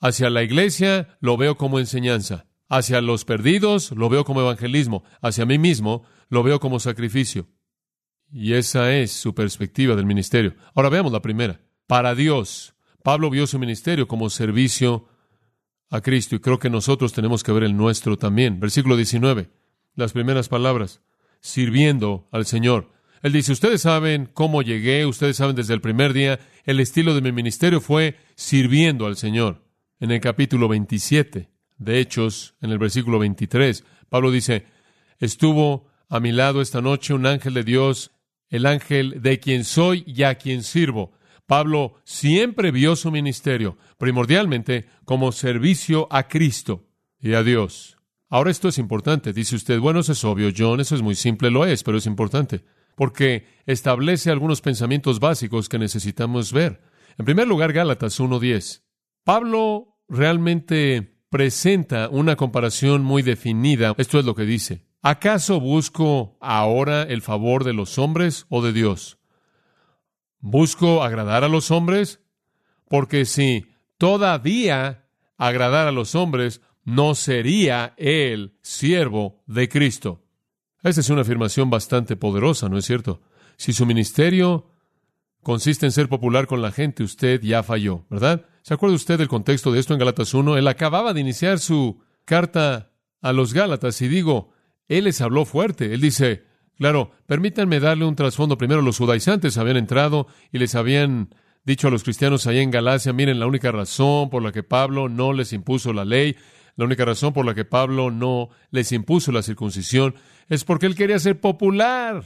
Hacia 0.00 0.30
la 0.30 0.42
iglesia 0.42 1.16
lo 1.20 1.36
veo 1.36 1.56
como 1.56 1.78
enseñanza. 1.78 2.46
Hacia 2.68 3.00
los 3.00 3.24
perdidos 3.24 3.92
lo 3.92 4.08
veo 4.08 4.24
como 4.24 4.40
evangelismo. 4.40 5.04
Hacia 5.20 5.46
mí 5.46 5.58
mismo 5.58 6.02
lo 6.28 6.42
veo 6.42 6.58
como 6.58 6.80
sacrificio. 6.80 7.46
Y 8.28 8.54
esa 8.54 8.92
es 8.92 9.12
su 9.12 9.36
perspectiva 9.36 9.94
del 9.94 10.06
ministerio. 10.06 10.56
Ahora 10.74 10.88
veamos 10.88 11.12
la 11.12 11.22
primera. 11.22 11.60
Para 11.86 12.16
Dios, 12.16 12.74
Pablo 13.04 13.30
vio 13.30 13.46
su 13.46 13.60
ministerio 13.60 14.08
como 14.08 14.28
servicio 14.28 15.06
a 15.88 16.00
Cristo 16.00 16.34
y 16.34 16.40
creo 16.40 16.58
que 16.58 16.68
nosotros 16.68 17.12
tenemos 17.12 17.44
que 17.44 17.52
ver 17.52 17.62
el 17.62 17.76
nuestro 17.76 18.18
también. 18.18 18.58
Versículo 18.58 18.96
19 18.96 19.61
las 19.94 20.12
primeras 20.12 20.48
palabras, 20.48 21.02
sirviendo 21.40 22.28
al 22.30 22.46
Señor. 22.46 22.90
Él 23.22 23.32
dice, 23.32 23.52
ustedes 23.52 23.82
saben 23.82 24.28
cómo 24.32 24.62
llegué, 24.62 25.06
ustedes 25.06 25.36
saben 25.36 25.54
desde 25.54 25.74
el 25.74 25.80
primer 25.80 26.12
día, 26.12 26.40
el 26.64 26.80
estilo 26.80 27.14
de 27.14 27.20
mi 27.20 27.32
ministerio 27.32 27.80
fue 27.80 28.16
sirviendo 28.34 29.06
al 29.06 29.16
Señor. 29.16 29.64
En 30.00 30.10
el 30.10 30.20
capítulo 30.20 30.66
27, 30.66 31.48
de 31.78 32.00
Hechos, 32.00 32.54
en 32.60 32.70
el 32.70 32.78
versículo 32.78 33.18
23. 33.18 33.84
Pablo 34.08 34.30
dice, 34.30 34.66
estuvo 35.18 35.88
a 36.08 36.20
mi 36.20 36.32
lado 36.32 36.60
esta 36.60 36.80
noche 36.80 37.14
un 37.14 37.26
ángel 37.26 37.54
de 37.54 37.64
Dios, 37.64 38.10
el 38.48 38.66
ángel 38.66 39.22
de 39.22 39.40
quien 39.40 39.64
soy 39.64 40.04
y 40.06 40.24
a 40.24 40.36
quien 40.36 40.62
sirvo. 40.62 41.12
Pablo 41.46 41.94
siempre 42.04 42.70
vio 42.70 42.96
su 42.96 43.10
ministerio, 43.10 43.76
primordialmente 43.98 44.86
como 45.04 45.32
servicio 45.32 46.08
a 46.10 46.28
Cristo 46.28 46.86
y 47.20 47.34
a 47.34 47.42
Dios. 47.42 47.98
Ahora 48.32 48.50
esto 48.50 48.68
es 48.68 48.78
importante. 48.78 49.34
Dice 49.34 49.56
usted, 49.56 49.78
bueno, 49.78 50.00
eso 50.00 50.12
es 50.12 50.24
obvio, 50.24 50.50
John, 50.56 50.80
eso 50.80 50.94
es 50.94 51.02
muy 51.02 51.14
simple, 51.14 51.50
lo 51.50 51.66
es, 51.66 51.82
pero 51.82 51.98
es 51.98 52.06
importante, 52.06 52.64
porque 52.96 53.46
establece 53.66 54.30
algunos 54.30 54.62
pensamientos 54.62 55.20
básicos 55.20 55.68
que 55.68 55.78
necesitamos 55.78 56.50
ver. 56.50 56.80
En 57.18 57.26
primer 57.26 57.46
lugar, 57.46 57.74
Gálatas 57.74 58.18
1.10. 58.18 58.84
Pablo 59.22 59.98
realmente 60.08 61.18
presenta 61.28 62.08
una 62.08 62.34
comparación 62.36 63.04
muy 63.04 63.20
definida. 63.20 63.94
Esto 63.98 64.18
es 64.18 64.24
lo 64.24 64.34
que 64.34 64.44
dice. 64.44 64.86
¿Acaso 65.02 65.60
busco 65.60 66.38
ahora 66.40 67.02
el 67.02 67.20
favor 67.20 67.64
de 67.64 67.74
los 67.74 67.98
hombres 67.98 68.46
o 68.48 68.62
de 68.62 68.72
Dios? 68.72 69.18
¿Busco 70.38 71.02
agradar 71.02 71.44
a 71.44 71.48
los 71.48 71.70
hombres? 71.70 72.22
Porque 72.88 73.26
si 73.26 73.66
todavía 73.98 75.06
agradar 75.36 75.86
a 75.86 75.92
los 75.92 76.14
hombres, 76.14 76.62
no 76.84 77.14
sería 77.14 77.94
él 77.96 78.54
siervo 78.62 79.42
de 79.46 79.68
Cristo. 79.68 80.22
Esa 80.82 81.00
es 81.00 81.10
una 81.10 81.22
afirmación 81.22 81.70
bastante 81.70 82.16
poderosa, 82.16 82.68
¿no 82.68 82.76
es 82.76 82.84
cierto? 82.84 83.20
Si 83.56 83.72
su 83.72 83.86
ministerio 83.86 84.66
consiste 85.42 85.86
en 85.86 85.92
ser 85.92 86.08
popular 86.08 86.46
con 86.46 86.60
la 86.62 86.72
gente, 86.72 87.04
usted 87.04 87.40
ya 87.40 87.62
falló, 87.62 88.04
¿verdad? 88.10 88.46
¿Se 88.62 88.74
acuerda 88.74 88.96
usted 88.96 89.18
del 89.18 89.28
contexto 89.28 89.72
de 89.72 89.80
esto 89.80 89.92
en 89.92 90.00
Gálatas 90.00 90.34
1? 90.34 90.56
Él 90.56 90.68
acababa 90.68 91.12
de 91.12 91.20
iniciar 91.20 91.58
su 91.58 92.00
carta 92.24 92.92
a 93.20 93.32
los 93.32 93.52
Gálatas 93.54 94.00
y 94.02 94.08
digo, 94.08 94.52
él 94.88 95.04
les 95.04 95.20
habló 95.20 95.44
fuerte. 95.44 95.94
Él 95.94 96.00
dice, 96.00 96.44
claro, 96.76 97.12
permítanme 97.26 97.80
darle 97.80 98.04
un 98.04 98.16
trasfondo. 98.16 98.58
Primero, 98.58 98.82
los 98.82 98.98
judaizantes 98.98 99.58
habían 99.58 99.76
entrado 99.76 100.26
y 100.50 100.58
les 100.58 100.74
habían 100.74 101.34
dicho 101.64 101.88
a 101.88 101.90
los 101.90 102.02
cristianos 102.02 102.46
allá 102.46 102.60
en 102.60 102.70
Galacia, 102.70 103.12
miren, 103.12 103.38
la 103.38 103.46
única 103.46 103.70
razón 103.70 104.30
por 104.30 104.42
la 104.42 104.52
que 104.52 104.64
Pablo 104.64 105.08
no 105.08 105.32
les 105.32 105.52
impuso 105.52 105.92
la 105.92 106.04
ley 106.04 106.36
la 106.76 106.84
única 106.84 107.04
razón 107.04 107.32
por 107.32 107.44
la 107.44 107.54
que 107.54 107.64
Pablo 107.64 108.10
no 108.10 108.48
les 108.70 108.92
impuso 108.92 109.32
la 109.32 109.42
circuncisión 109.42 110.14
es 110.48 110.64
porque 110.64 110.86
él 110.86 110.94
quería 110.94 111.18
ser 111.18 111.40
popular. 111.40 112.24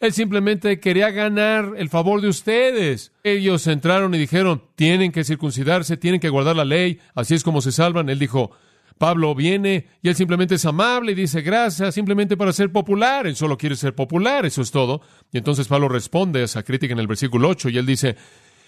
Él 0.00 0.12
simplemente 0.12 0.78
quería 0.78 1.10
ganar 1.10 1.72
el 1.76 1.88
favor 1.88 2.20
de 2.20 2.28
ustedes. 2.28 3.12
Ellos 3.24 3.66
entraron 3.66 4.14
y 4.14 4.18
dijeron, 4.18 4.62
tienen 4.76 5.10
que 5.10 5.24
circuncidarse, 5.24 5.96
tienen 5.96 6.20
que 6.20 6.28
guardar 6.28 6.54
la 6.54 6.64
ley, 6.64 7.00
así 7.14 7.34
es 7.34 7.42
como 7.42 7.60
se 7.60 7.72
salvan. 7.72 8.08
Él 8.08 8.20
dijo, 8.20 8.52
Pablo 8.96 9.34
viene 9.34 9.86
y 10.02 10.08
él 10.08 10.14
simplemente 10.14 10.54
es 10.54 10.64
amable 10.66 11.12
y 11.12 11.14
dice 11.16 11.40
gracias, 11.42 11.94
simplemente 11.94 12.36
para 12.36 12.52
ser 12.52 12.70
popular. 12.70 13.26
Él 13.26 13.34
solo 13.34 13.58
quiere 13.58 13.74
ser 13.74 13.94
popular, 13.94 14.46
eso 14.46 14.62
es 14.62 14.70
todo. 14.70 15.00
Y 15.32 15.38
entonces 15.38 15.66
Pablo 15.66 15.88
responde 15.88 16.42
a 16.42 16.44
esa 16.44 16.62
crítica 16.62 16.92
en 16.92 17.00
el 17.00 17.08
versículo 17.08 17.48
8 17.48 17.70
y 17.70 17.78
él 17.78 17.86
dice, 17.86 18.16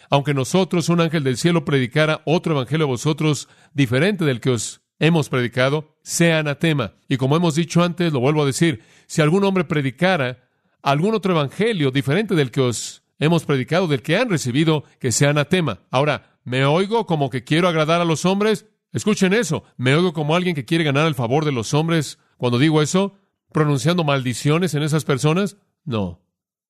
aunque 0.08 0.34
nosotros, 0.34 0.88
un 0.88 1.00
ángel 1.00 1.22
del 1.22 1.36
cielo, 1.36 1.64
predicara 1.64 2.22
otro 2.24 2.54
evangelio 2.54 2.86
a 2.86 2.88
vosotros 2.88 3.48
diferente 3.72 4.24
del 4.24 4.40
que 4.40 4.50
os 4.50 4.82
hemos 5.00 5.28
predicado, 5.28 5.96
sea 6.02 6.38
anatema. 6.38 6.92
Y 7.08 7.16
como 7.16 7.34
hemos 7.34 7.56
dicho 7.56 7.82
antes, 7.82 8.12
lo 8.12 8.20
vuelvo 8.20 8.42
a 8.42 8.46
decir, 8.46 8.82
si 9.06 9.20
algún 9.20 9.42
hombre 9.42 9.64
predicara 9.64 10.44
algún 10.82 11.14
otro 11.14 11.32
evangelio 11.32 11.90
diferente 11.90 12.34
del 12.34 12.50
que 12.50 12.60
os 12.60 13.02
hemos 13.18 13.44
predicado, 13.44 13.88
del 13.88 14.02
que 14.02 14.16
han 14.16 14.30
recibido, 14.30 14.84
que 14.98 15.12
sea 15.12 15.30
anatema. 15.30 15.80
Ahora, 15.90 16.38
¿me 16.44 16.64
oigo 16.64 17.06
como 17.06 17.28
que 17.30 17.44
quiero 17.44 17.68
agradar 17.68 18.00
a 18.00 18.04
los 18.04 18.24
hombres? 18.24 18.66
Escuchen 18.92 19.32
eso, 19.32 19.64
¿me 19.76 19.94
oigo 19.94 20.12
como 20.12 20.34
alguien 20.34 20.54
que 20.54 20.64
quiere 20.64 20.84
ganar 20.84 21.06
el 21.06 21.14
favor 21.14 21.44
de 21.44 21.52
los 21.52 21.74
hombres 21.74 22.18
cuando 22.36 22.58
digo 22.58 22.82
eso? 22.82 23.14
¿Pronunciando 23.52 24.04
maldiciones 24.04 24.74
en 24.74 24.82
esas 24.82 25.04
personas? 25.04 25.56
No, 25.84 26.20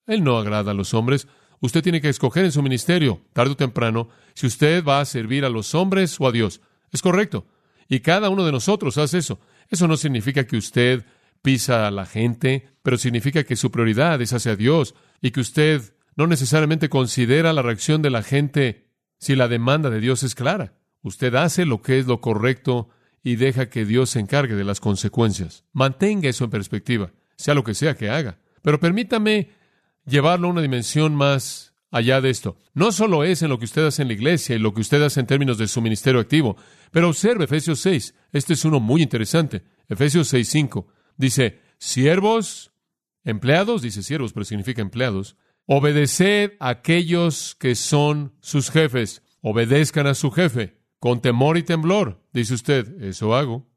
él 0.07 0.25
no 0.25 0.38
agrada 0.38 0.73
a 0.73 0.75
los 0.75 0.95
hombres. 0.95 1.29
Usted 1.61 1.83
tiene 1.83 2.01
que 2.01 2.09
escoger 2.09 2.45
en 2.45 2.53
su 2.53 2.62
ministerio, 2.62 3.21
tarde 3.33 3.53
o 3.53 3.57
temprano, 3.57 4.09
si 4.35 4.47
usted 4.47 4.85
va 4.85 5.01
a 5.01 5.05
servir 5.05 5.45
a 5.45 5.51
los 5.51 5.75
hombres 5.75 6.19
o 6.21 6.27
a 6.27 6.33
Dios. 6.33 6.61
Es 6.90 7.03
correcto. 7.03 7.47
Y 7.90 8.00
cada 8.00 8.31
uno 8.31 8.46
de 8.46 8.53
nosotros 8.53 8.96
hace 8.96 9.18
eso. 9.18 9.40
Eso 9.68 9.88
no 9.88 9.96
significa 9.96 10.46
que 10.46 10.57
usted 10.57 11.05
pisa 11.42 11.88
a 11.88 11.90
la 11.90 12.07
gente, 12.07 12.68
pero 12.83 12.96
significa 12.96 13.42
que 13.42 13.57
su 13.57 13.72
prioridad 13.72 14.22
es 14.22 14.33
hacia 14.33 14.55
Dios 14.55 14.94
y 15.20 15.33
que 15.33 15.40
usted 15.40 15.83
no 16.14 16.29
necesariamente 16.29 16.88
considera 16.88 17.53
la 17.53 17.62
reacción 17.62 18.00
de 18.00 18.11
la 18.11 18.22
gente 18.22 18.87
si 19.18 19.35
la 19.35 19.48
demanda 19.48 19.90
de 19.90 20.00
Dios 20.00 20.22
es 20.22 20.37
clara. 20.37 20.74
Usted 21.03 21.35
hace 21.35 21.66
lo 21.66 21.83
que 21.83 21.98
es 21.98 22.07
lo 22.07 22.20
correcto 22.20 22.90
y 23.24 23.35
deja 23.35 23.68
que 23.68 23.85
Dios 23.85 24.11
se 24.11 24.20
encargue 24.20 24.55
de 24.55 24.64
las 24.64 24.79
consecuencias. 24.79 25.64
Mantenga 25.72 26.29
eso 26.29 26.44
en 26.44 26.50
perspectiva, 26.50 27.11
sea 27.37 27.55
lo 27.55 27.64
que 27.64 27.74
sea 27.74 27.96
que 27.96 28.09
haga. 28.09 28.38
Pero 28.62 28.79
permítame 28.79 29.50
llevarlo 30.07 30.46
a 30.46 30.53
una 30.53 30.62
dimensión 30.62 31.16
más 31.16 31.69
allá 31.90 32.20
de 32.20 32.31
esto. 32.31 32.57
No 32.74 32.92
solo 32.92 33.24
es 33.24 33.42
en 33.42 33.48
lo 33.48 33.59
que 33.59 33.64
usted 33.64 33.87
hace 33.87 34.03
en 34.03 34.09
la 34.09 34.14
iglesia 34.14 34.57
y 34.57 34.59
lo 34.59 34.72
que 34.72 34.81
usted 34.81 35.03
hace 35.03 35.20
en 35.20 35.26
términos 35.26 35.59
de 35.59 35.68
su 35.68 35.81
ministerio 35.81 36.20
activo, 36.20 36.57
pero 36.90 37.09
observe 37.09 37.44
Efesios 37.44 37.81
6. 37.81 38.14
Este 38.33 38.55
es 38.55 38.64
uno 38.64 38.81
muy 38.81 39.03
interesante. 39.03 39.62
Efesios 39.88 40.33
6.5 40.33 40.87
dice, 41.16 41.61
siervos, 41.79 42.72
empleados, 43.24 43.83
dice 43.83 44.03
siervos, 44.03 44.33
pero 44.33 44.44
significa 44.44 44.83
empleados, 44.83 45.37
obedeced 45.66 46.53
a 46.61 46.70
aquellos 46.70 47.55
que 47.57 47.74
son 47.74 48.35
sus 48.40 48.70
jefes, 48.70 49.22
obedezcan 49.40 50.07
a 50.07 50.14
su 50.14 50.31
jefe, 50.31 50.79
con 50.98 51.20
temor 51.20 51.57
y 51.57 51.62
temblor. 51.62 52.22
Dice 52.33 52.55
usted, 52.55 53.03
eso 53.03 53.35
hago. 53.35 53.68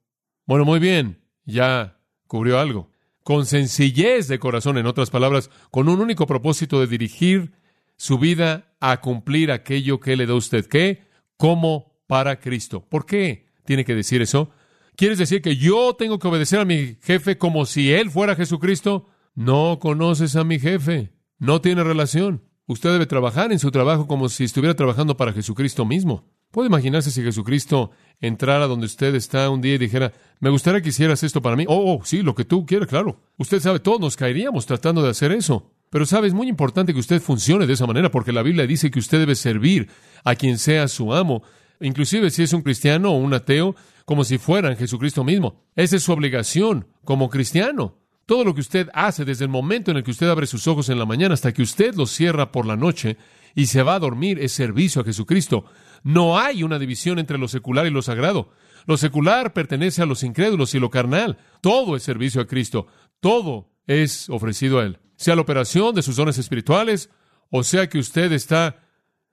Bueno, 0.46 0.66
muy 0.66 0.80
bien, 0.80 1.24
ya 1.46 2.00
cubrió 2.28 2.60
algo. 2.60 2.92
Con 3.24 3.46
sencillez 3.46 4.28
de 4.28 4.40
corazón, 4.40 4.78
en 4.78 4.86
otras 4.86 5.10
palabras, 5.10 5.50
con 5.72 5.88
un 5.88 6.02
único 6.02 6.28
propósito 6.28 6.82
de 6.82 6.88
dirigir 6.88 7.54
su 7.96 8.18
vida 8.18 8.76
a 8.80 9.02
cumplir 9.02 9.52
aquello 9.52 10.00
que 10.00 10.16
le 10.16 10.26
da 10.26 10.36
usted. 10.36 10.66
¿Qué? 10.66 11.04
Como 11.38 11.94
para 12.08 12.40
Cristo. 12.40 12.86
¿Por 12.88 13.06
qué 13.06 13.52
tiene 13.66 13.86
que 13.86 13.96
decir 13.96 14.22
eso? 14.22 14.52
¿Quieres 14.96 15.18
decir 15.18 15.42
que 15.42 15.56
yo 15.56 15.96
tengo 15.96 16.20
que 16.20 16.28
obedecer 16.28 16.60
a 16.60 16.66
mi 16.66 16.98
jefe 17.02 17.38
como 17.38 17.66
si 17.66 17.92
él 17.92 18.12
fuera 18.12 18.36
Jesucristo? 18.36 19.10
No 19.34 19.80
conoces 19.80 20.36
a 20.36 20.44
mi 20.44 20.60
jefe. 20.60 21.14
No 21.40 21.62
tiene 21.62 21.84
relación. 21.84 22.44
Usted 22.68 22.92
debe 22.92 23.06
trabajar 23.06 23.52
en 23.52 23.60
su 23.60 23.72
trabajo 23.72 24.08
como 24.08 24.30
si 24.30 24.44
estuviera 24.44 24.76
trabajando 24.76 25.18
para 25.18 25.34
Jesucristo 25.34 25.86
mismo. 25.86 26.30
¿Puede 26.52 26.68
imaginarse 26.68 27.10
si 27.10 27.24
Jesucristo 27.24 27.90
entrara 28.22 28.68
donde 28.68 28.86
usted 28.86 29.16
está 29.16 29.50
un 29.50 29.60
día 29.60 29.74
y 29.74 29.80
dijera, 29.80 30.14
me 30.40 30.52
gustaría 30.52 30.82
que 30.82 30.90
hicieras 30.90 31.24
esto 31.24 31.42
para 31.42 31.56
mí? 31.56 31.66
Oh, 31.68 31.96
oh, 31.96 32.06
sí, 32.06 32.22
lo 32.22 32.36
que 32.36 32.46
tú 32.46 32.66
quieras, 32.66 32.88
claro. 32.88 33.20
Usted 33.38 33.60
sabe, 33.60 33.80
todos 33.80 34.00
nos 34.00 34.16
caeríamos 34.16 34.68
tratando 34.68 35.02
de 35.02 35.10
hacer 35.10 35.32
eso. 35.32 35.72
Pero 35.94 36.08
sabe, 36.08 36.28
es 36.28 36.34
muy 36.34 36.50
importante 36.50 36.92
que 36.92 37.00
usted 37.00 37.22
funcione 37.22 37.68
de 37.68 37.74
esa 37.74 37.86
manera 37.86 38.10
porque 38.10 38.32
la 38.32 38.42
Biblia 38.42 38.66
dice 38.66 38.90
que 38.90 38.98
usted 38.98 39.20
debe 39.20 39.36
servir 39.36 39.90
a 40.24 40.34
quien 40.34 40.58
sea 40.58 40.88
su 40.88 41.14
amo, 41.14 41.44
inclusive 41.80 42.32
si 42.32 42.42
es 42.42 42.52
un 42.52 42.64
cristiano 42.64 43.12
o 43.12 43.18
un 43.18 43.32
ateo, 43.32 43.76
como 44.04 44.24
si 44.24 44.40
fueran 44.40 44.76
Jesucristo 44.76 45.24
mismo. 45.24 45.62
Esa 45.76 45.98
es 45.98 46.02
su 46.02 46.12
obligación 46.12 46.88
como 47.06 47.30
cristiano. 47.30 48.00
Todo 48.26 48.44
lo 48.44 48.56
que 48.56 48.62
usted 48.62 48.90
hace 48.96 49.24
desde 49.24 49.46
el 49.46 49.52
momento 49.52 49.92
en 49.92 49.98
el 49.98 50.04
que 50.04 50.10
usted 50.10 50.28
abre 50.28 50.48
sus 50.48 50.66
ojos 50.66 50.90
en 50.90 50.98
la 50.98 51.06
mañana 51.06 51.36
hasta 51.36 51.54
que 51.54 51.62
usted 51.62 51.94
los 51.94 52.10
cierra 52.10 52.52
por 52.52 52.66
la 52.66 52.76
noche 52.76 53.18
y 53.54 53.68
se 53.68 53.84
va 53.84 53.94
a 53.94 54.00
dormir 54.00 54.40
es 54.40 54.52
servicio 54.52 55.04
a 55.04 55.06
Jesucristo. 55.06 55.66
No 56.02 56.40
hay 56.40 56.64
una 56.64 56.80
división 56.80 57.20
entre 57.20 57.38
lo 57.38 57.48
secular 57.48 57.86
y 57.86 57.92
lo 57.92 58.02
sagrado. 58.02 58.50
Lo 58.88 58.98
secular 58.98 59.54
pertenece 59.54 60.02
a 60.02 60.08
los 60.08 60.24
incrédulos 60.24 60.74
y 60.74 60.80
lo 60.80 60.90
carnal. 60.90 61.38
Todo 61.62 61.96
es 61.96 62.02
servicio 62.02 62.42
a 62.42 62.48
Cristo. 62.48 62.88
Todo 63.20 63.70
es 63.86 64.28
ofrecido 64.32 64.80
a 64.80 64.86
Él 64.86 64.98
sea 65.24 65.36
la 65.36 65.42
operación 65.42 65.96
de 65.96 66.02
sus 66.02 66.18
dones 66.18 66.38
espirituales, 66.38 67.10
o 67.50 67.64
sea 67.64 67.88
que 67.88 67.98
usted 67.98 68.34
está 68.34 68.84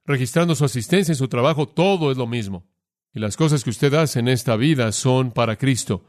registrando 0.06 0.54
su 0.54 0.64
asistencia 0.64 1.10
en 1.10 1.16
su 1.16 1.26
trabajo, 1.26 1.66
todo 1.66 2.12
es 2.12 2.16
lo 2.16 2.28
mismo. 2.28 2.64
Y 3.12 3.18
las 3.18 3.36
cosas 3.36 3.64
que 3.64 3.70
usted 3.70 3.92
hace 3.94 4.20
en 4.20 4.28
esta 4.28 4.54
vida 4.54 4.92
son 4.92 5.32
para 5.32 5.56
Cristo, 5.56 6.04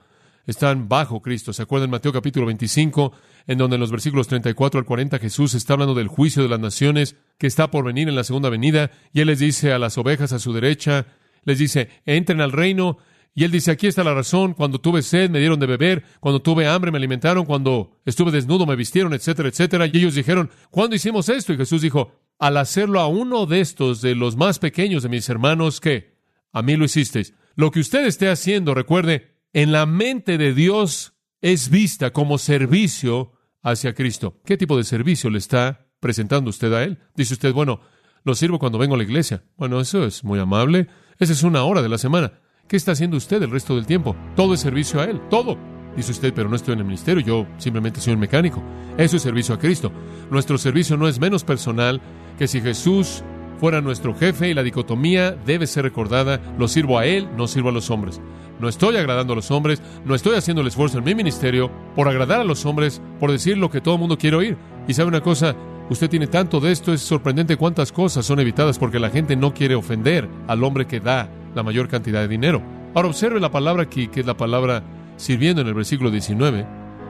están 0.46 0.88
bajo 0.88 1.24
Cristo. 1.24 1.52
¿Se 1.52 1.64
acuerdan 1.64 1.86
en 1.86 1.92
Mateo 1.92 2.14
capítulo 2.14 2.46
25, 2.46 3.12
en 3.48 3.58
donde 3.58 3.76
en 3.76 3.80
los 3.80 3.90
versículos 3.90 4.28
34 4.28 4.80
al 4.80 4.86
40 4.86 5.18
Jesús 5.18 5.56
está 5.56 5.74
hablando 5.74 5.96
del 5.96 6.10
juicio 6.10 6.44
de 6.44 6.50
las 6.50 6.60
naciones 6.60 7.16
que 7.40 7.48
está 7.48 7.72
por 7.72 7.84
venir 7.84 8.08
en 8.08 8.16
la 8.16 8.24
segunda 8.24 8.50
venida, 8.50 8.92
y 9.14 9.22
Él 9.22 9.28
les 9.28 9.40
dice 9.40 9.74
a 9.74 9.80
las 9.80 9.98
ovejas 9.98 10.32
a 10.32 10.38
su 10.38 10.54
derecha, 10.54 11.08
les 11.44 11.58
dice, 11.58 11.90
entren 12.06 12.40
al 12.40 12.52
reino, 12.52 13.00
y 13.34 13.46
él 13.46 13.52
dice, 13.52 13.72
aquí 13.72 13.88
está 13.88 14.04
la 14.04 14.14
razón, 14.14 14.54
cuando 14.54 14.82
tuve 14.82 15.02
sed 15.02 15.30
me 15.30 15.40
dieron 15.40 15.60
de 15.60 15.66
beber, 15.66 16.04
cuando 16.20 16.42
tuve 16.42 16.68
hambre 16.68 16.92
me 16.92 16.98
alimentaron, 16.98 17.46
cuando 17.46 17.98
estuve 18.06 18.32
desnudo 18.32 18.66
me 18.66 18.76
vistieron, 18.76 19.14
etcétera, 19.14 19.48
etcétera. 19.48 19.86
Y 19.88 19.98
ellos 19.98 20.16
dijeron, 20.16 20.50
¿cuándo 20.70 20.96
hicimos 20.96 21.30
esto? 21.30 21.54
Y 21.54 21.58
Jesús 21.58 21.82
dijo, 21.82 22.12
al 22.40 22.58
hacerlo 22.58 23.00
a 23.00 23.08
uno 23.08 23.46
de 23.46 23.62
estos, 23.62 24.02
de 24.02 24.16
los 24.16 24.36
más 24.36 24.60
pequeños 24.60 25.04
de 25.04 25.10
mis 25.10 25.30
hermanos, 25.30 25.80
que 25.80 26.18
a 26.52 26.62
mí 26.62 26.76
lo 26.76 26.86
hicisteis. 26.86 27.34
Lo 27.56 27.72
que 27.72 27.80
usted 27.80 28.06
esté 28.06 28.30
haciendo, 28.30 28.74
recuerde, 28.74 29.38
en 29.54 29.72
la 29.72 29.86
mente 29.86 30.38
de 30.38 30.54
Dios 30.54 31.14
es 31.40 31.70
vista 31.70 32.12
como 32.12 32.38
servicio 32.38 33.34
hacia 33.62 33.94
Cristo. 33.94 34.42
¿Qué 34.46 34.58
tipo 34.58 34.76
de 34.76 34.84
servicio 34.84 35.30
le 35.30 35.38
está 35.38 35.88
presentando 36.02 36.50
usted 36.50 36.74
a 36.74 36.84
Él? 36.84 37.00
Dice 37.16 37.34
usted, 37.34 37.54
bueno, 37.54 37.80
lo 38.24 38.36
sirvo 38.36 38.60
cuando 38.60 38.78
vengo 38.78 38.96
a 38.96 38.98
la 38.98 39.04
iglesia. 39.04 39.44
Bueno, 39.56 39.80
eso 39.80 40.06
es 40.06 40.24
muy 40.24 40.40
amable. 40.40 40.88
Esa 41.18 41.34
es 41.34 41.44
una 41.44 41.64
hora 41.64 41.82
de 41.82 41.90
la 41.90 41.98
semana. 41.98 42.34
¿Qué 42.72 42.78
está 42.78 42.94
haciendo 42.94 43.18
usted 43.18 43.44
el 43.44 43.52
resto 43.52 43.76
del 43.76 43.86
tiempo? 43.86 44.16
Todo 44.34 44.54
es 44.54 44.62
servicio 44.62 45.02
a 45.02 45.04
Él, 45.04 45.20
todo. 45.30 45.58
Dice 45.98 46.14
usted, 46.14 46.34
pero 46.34 46.48
no 46.48 46.56
estoy 46.56 46.72
en 46.72 46.80
el 46.80 46.86
ministerio, 46.86 47.22
yo 47.22 47.46
simplemente 47.58 48.00
soy 48.00 48.14
un 48.14 48.22
mecánico. 48.22 48.64
Eso 48.98 49.18
es 49.18 49.24
servicio 49.24 49.54
a 49.54 49.60
Cristo. 49.60 49.92
Nuestro 50.30 50.58
servicio 50.58 50.96
no 50.96 51.10
es 51.10 51.20
menos 51.20 51.44
personal 51.44 52.00
que 52.40 52.48
si 52.48 52.62
Jesús 52.62 53.26
fuera 53.60 53.82
nuestro 53.82 54.16
jefe 54.16 54.48
y 54.48 54.54
la 54.54 54.64
dicotomía 54.64 55.32
debe 55.32 55.68
ser 55.68 55.84
recordada, 55.84 56.40
lo 56.58 56.70
sirvo 56.70 56.98
a 56.98 57.06
Él, 57.06 57.28
no 57.36 57.50
sirvo 57.50 57.68
a 57.68 57.74
los 57.74 57.90
hombres. 57.90 58.22
No 58.62 58.70
estoy 58.70 58.96
agradando 58.96 59.34
a 59.34 59.36
los 59.36 59.52
hombres, 59.52 59.82
no 60.06 60.16
estoy 60.16 60.38
haciendo 60.38 60.62
el 60.62 60.70
esfuerzo 60.70 60.98
en 61.00 61.04
mi 61.04 61.14
ministerio 61.14 61.70
por 61.94 62.08
agradar 62.08 62.40
a 62.40 62.46
los 62.46 62.66
hombres, 62.66 63.02
por 63.20 63.34
decir 63.34 63.58
lo 63.58 63.70
que 63.70 63.82
todo 63.82 63.96
el 63.96 64.00
mundo 64.00 64.18
quiere 64.18 64.38
oír. 64.38 64.58
Y 64.88 64.94
sabe 64.94 65.10
una 65.10 65.20
cosa, 65.20 65.58
usted 65.90 66.10
tiene 66.10 66.28
tanto 66.28 66.62
de 66.62 66.72
esto, 66.72 66.94
es 66.94 67.02
sorprendente 67.02 67.58
cuántas 67.58 67.92
cosas 67.92 68.26
son 68.26 68.40
evitadas 68.40 68.80
porque 68.80 68.98
la 68.98 69.10
gente 69.10 69.36
no 69.36 69.54
quiere 69.54 69.76
ofender 69.76 70.30
al 70.48 70.64
hombre 70.64 70.88
que 70.88 71.02
da 71.02 71.30
la 71.56 71.64
mayor 71.64 71.88
cantidad 71.88 72.22
de 72.22 72.28
dinero. 72.28 72.62
Ahora 72.94 73.08
observe 73.08 73.40
la 73.40 73.52
palabra 73.52 73.84
aquí, 73.84 74.08
que 74.08 74.20
es 74.20 74.26
la 74.26 74.38
palabra 74.38 74.84
sirviendo 75.18 75.62
en 75.62 75.68
el 75.68 75.74
versículo 75.74 76.12
19. 76.12 76.66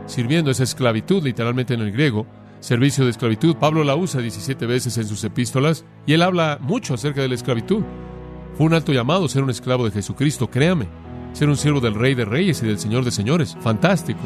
Sirviendo 0.06 0.52
es 0.52 0.60
esclavitud, 0.60 1.24
literalmente 1.24 1.74
en 1.74 1.82
el 1.82 1.92
griego. 1.92 2.26
Servicio 2.60 3.06
de 3.06 3.12
esclavitud. 3.12 3.56
Pablo 3.56 3.84
la 3.84 3.96
usa 3.96 4.22
17 4.22 4.66
veces 4.66 4.98
en 4.98 5.06
sus 5.06 5.24
epístolas 5.24 5.86
y 6.06 6.14
él 6.14 6.22
habla 6.22 6.60
mucho 6.62 6.94
acerca 6.94 7.22
de 7.22 7.30
la 7.30 7.36
esclavitud. 7.36 7.84
Fue 8.56 8.66
un 8.66 8.74
alto 8.74 8.94
llamado 8.94 9.28
ser 9.28 9.44
un 9.44 9.50
esclavo 9.50 9.86
de 9.86 9.92
Jesucristo, 9.92 10.50
créame. 10.50 10.88
Ser 11.34 11.50
un 11.50 11.58
siervo 11.58 11.80
del 11.80 11.96
Rey 11.96 12.14
de 12.14 12.26
Reyes 12.26 12.62
y 12.62 12.68
del 12.68 12.78
Señor 12.78 13.06
de 13.06 13.12
Señores. 13.12 13.58
Fantástico. 13.62 14.20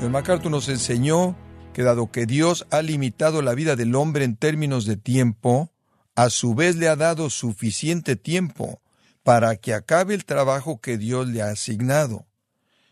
El 0.00 0.10
MacArthur 0.10 0.50
nos 0.50 0.68
enseñó 0.68 1.36
que 1.72 1.82
dado 1.82 2.10
que 2.10 2.26
Dios 2.26 2.66
ha 2.70 2.82
limitado 2.82 3.40
la 3.42 3.54
vida 3.54 3.76
del 3.76 3.94
hombre 3.94 4.24
en 4.24 4.36
términos 4.36 4.84
de 4.84 4.96
tiempo, 4.96 5.72
a 6.14 6.28
su 6.28 6.54
vez 6.54 6.76
le 6.76 6.88
ha 6.88 6.96
dado 6.96 7.30
suficiente 7.30 8.16
tiempo 8.16 8.82
para 9.22 9.56
que 9.56 9.72
acabe 9.72 10.14
el 10.14 10.24
trabajo 10.24 10.80
que 10.80 10.98
Dios 10.98 11.28
le 11.28 11.42
ha 11.42 11.48
asignado. 11.48 12.26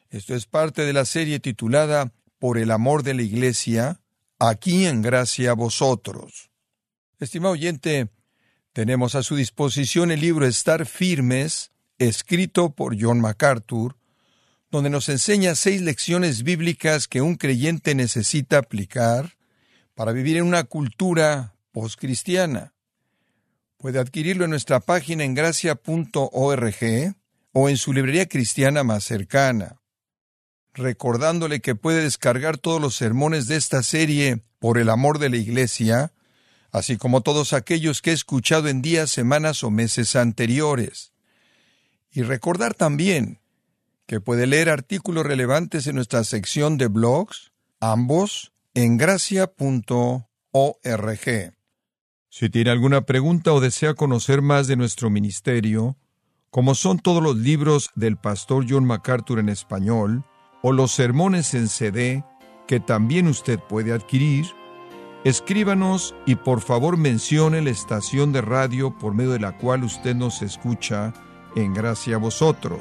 Esto 0.08 0.34
es 0.34 0.46
parte 0.46 0.82
de 0.82 0.92
la 0.92 1.04
serie 1.04 1.40
titulada 1.40 2.12
Por 2.38 2.56
el 2.56 2.70
amor 2.70 3.02
de 3.02 3.14
la 3.14 3.22
Iglesia, 3.22 4.00
aquí 4.38 4.86
en 4.86 5.02
gracia 5.02 5.50
a 5.50 5.54
vosotros. 5.54 6.50
Estimado 7.18 7.52
oyente, 7.52 8.08
tenemos 8.72 9.14
a 9.14 9.22
su 9.22 9.36
disposición 9.36 10.10
el 10.10 10.20
libro 10.20 10.46
Estar 10.46 10.86
firmes, 10.86 11.70
escrito 11.98 12.74
por 12.74 12.96
John 12.98 13.20
MacArthur, 13.20 13.96
donde 14.70 14.90
nos 14.90 15.08
enseña 15.08 15.54
seis 15.54 15.80
lecciones 15.80 16.42
bíblicas 16.44 17.08
que 17.08 17.20
un 17.20 17.34
creyente 17.34 17.94
necesita 17.94 18.58
aplicar 18.58 19.36
para 19.94 20.12
vivir 20.12 20.36
en 20.36 20.44
una 20.44 20.64
cultura 20.64 21.54
postcristiana. 21.72 22.72
Puede 23.76 23.98
adquirirlo 23.98 24.44
en 24.44 24.50
nuestra 24.50 24.80
página 24.80 25.24
en 25.24 25.34
gracia.org 25.34 27.14
o 27.52 27.68
en 27.68 27.76
su 27.76 27.92
librería 27.92 28.26
cristiana 28.26 28.84
más 28.84 29.04
cercana. 29.04 29.80
Recordándole 30.72 31.60
que 31.60 31.74
puede 31.74 32.02
descargar 32.02 32.56
todos 32.56 32.80
los 32.80 32.94
sermones 32.94 33.48
de 33.48 33.56
esta 33.56 33.82
serie 33.82 34.44
por 34.60 34.78
el 34.78 34.88
amor 34.88 35.18
de 35.18 35.30
la 35.30 35.36
Iglesia, 35.36 36.12
así 36.70 36.96
como 36.96 37.22
todos 37.22 37.52
aquellos 37.52 38.02
que 38.02 38.10
he 38.10 38.14
escuchado 38.14 38.68
en 38.68 38.82
días, 38.82 39.10
semanas 39.10 39.64
o 39.64 39.70
meses 39.70 40.14
anteriores. 40.14 41.12
Y 42.12 42.22
recordar 42.22 42.74
también 42.74 43.39
que 44.10 44.20
puede 44.20 44.48
leer 44.48 44.70
artículos 44.70 45.24
relevantes 45.24 45.86
en 45.86 45.94
nuestra 45.94 46.24
sección 46.24 46.78
de 46.78 46.88
blogs, 46.88 47.52
ambos 47.78 48.52
en 48.74 48.96
gracia.org. 48.96 49.54
Si 52.28 52.50
tiene 52.50 52.70
alguna 52.70 53.02
pregunta 53.02 53.52
o 53.52 53.60
desea 53.60 53.94
conocer 53.94 54.42
más 54.42 54.66
de 54.66 54.74
nuestro 54.74 55.10
ministerio, 55.10 55.96
como 56.50 56.74
son 56.74 56.98
todos 56.98 57.22
los 57.22 57.36
libros 57.36 57.90
del 57.94 58.16
pastor 58.16 58.66
John 58.68 58.84
MacArthur 58.84 59.38
en 59.38 59.48
español, 59.48 60.24
o 60.60 60.72
los 60.72 60.90
sermones 60.90 61.54
en 61.54 61.68
CD, 61.68 62.24
que 62.66 62.80
también 62.80 63.28
usted 63.28 63.60
puede 63.60 63.92
adquirir, 63.92 64.44
escríbanos 65.22 66.16
y 66.26 66.34
por 66.34 66.62
favor 66.62 66.96
mencione 66.96 67.62
la 67.62 67.70
estación 67.70 68.32
de 68.32 68.40
radio 68.40 68.98
por 68.98 69.14
medio 69.14 69.30
de 69.30 69.38
la 69.38 69.56
cual 69.56 69.84
usted 69.84 70.16
nos 70.16 70.42
escucha 70.42 71.14
en 71.54 71.74
gracia 71.74 72.16
a 72.16 72.18
vosotros. 72.18 72.80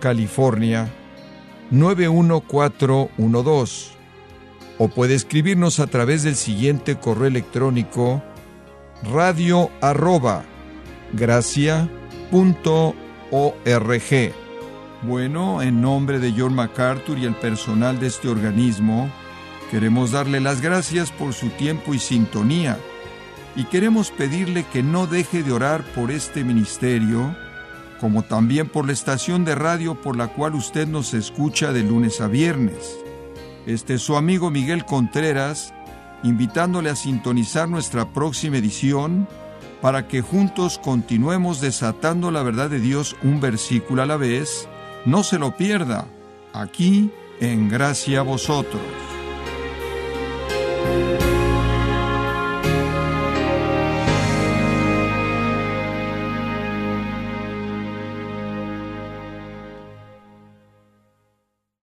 California 0.00 0.90
91412 1.70 3.96
o 4.78 4.88
puede 4.88 5.14
escribirnos 5.14 5.80
a 5.80 5.86
través 5.86 6.22
del 6.22 6.36
siguiente 6.36 6.96
correo 6.96 7.26
electrónico 7.26 8.22
radio 9.02 9.70
arroba 9.80 10.44
gracia 11.12 11.88
Bueno, 15.02 15.62
en 15.62 15.80
nombre 15.80 16.18
de 16.18 16.34
John 16.36 16.54
MacArthur 16.54 17.18
y 17.18 17.24
el 17.24 17.34
personal 17.34 18.00
de 18.00 18.08
este 18.08 18.28
organismo, 18.28 19.10
queremos 19.70 20.12
darle 20.12 20.40
las 20.40 20.60
gracias 20.60 21.10
por 21.10 21.32
su 21.32 21.48
tiempo 21.50 21.94
y 21.94 21.98
sintonía. 21.98 22.78
Y 23.54 23.64
queremos 23.64 24.10
pedirle 24.10 24.64
que 24.64 24.82
no 24.82 25.06
deje 25.06 25.42
de 25.42 25.52
orar 25.52 25.82
por 25.94 26.10
este 26.10 26.44
ministerio 26.44 27.34
como 28.00 28.22
también 28.22 28.68
por 28.68 28.86
la 28.86 28.92
estación 28.92 29.44
de 29.44 29.54
radio 29.54 30.00
por 30.00 30.16
la 30.16 30.28
cual 30.28 30.54
usted 30.54 30.86
nos 30.86 31.14
escucha 31.14 31.72
de 31.72 31.82
lunes 31.82 32.20
a 32.20 32.28
viernes. 32.28 32.98
Este 33.66 33.94
es 33.94 34.02
su 34.02 34.16
amigo 34.16 34.50
Miguel 34.50 34.84
Contreras, 34.84 35.74
invitándole 36.22 36.90
a 36.90 36.96
sintonizar 36.96 37.68
nuestra 37.68 38.12
próxima 38.12 38.58
edición 38.58 39.28
para 39.80 40.08
que 40.08 40.20
juntos 40.20 40.78
continuemos 40.78 41.60
desatando 41.60 42.30
la 42.30 42.42
verdad 42.42 42.70
de 42.70 42.80
Dios 42.80 43.16
un 43.22 43.40
versículo 43.40 44.02
a 44.02 44.06
la 44.06 44.16
vez. 44.16 44.68
No 45.04 45.22
se 45.22 45.38
lo 45.38 45.56
pierda, 45.56 46.06
aquí 46.52 47.10
en 47.40 47.68
Gracia 47.68 48.20
a 48.20 48.22
Vosotros. 48.22 49.15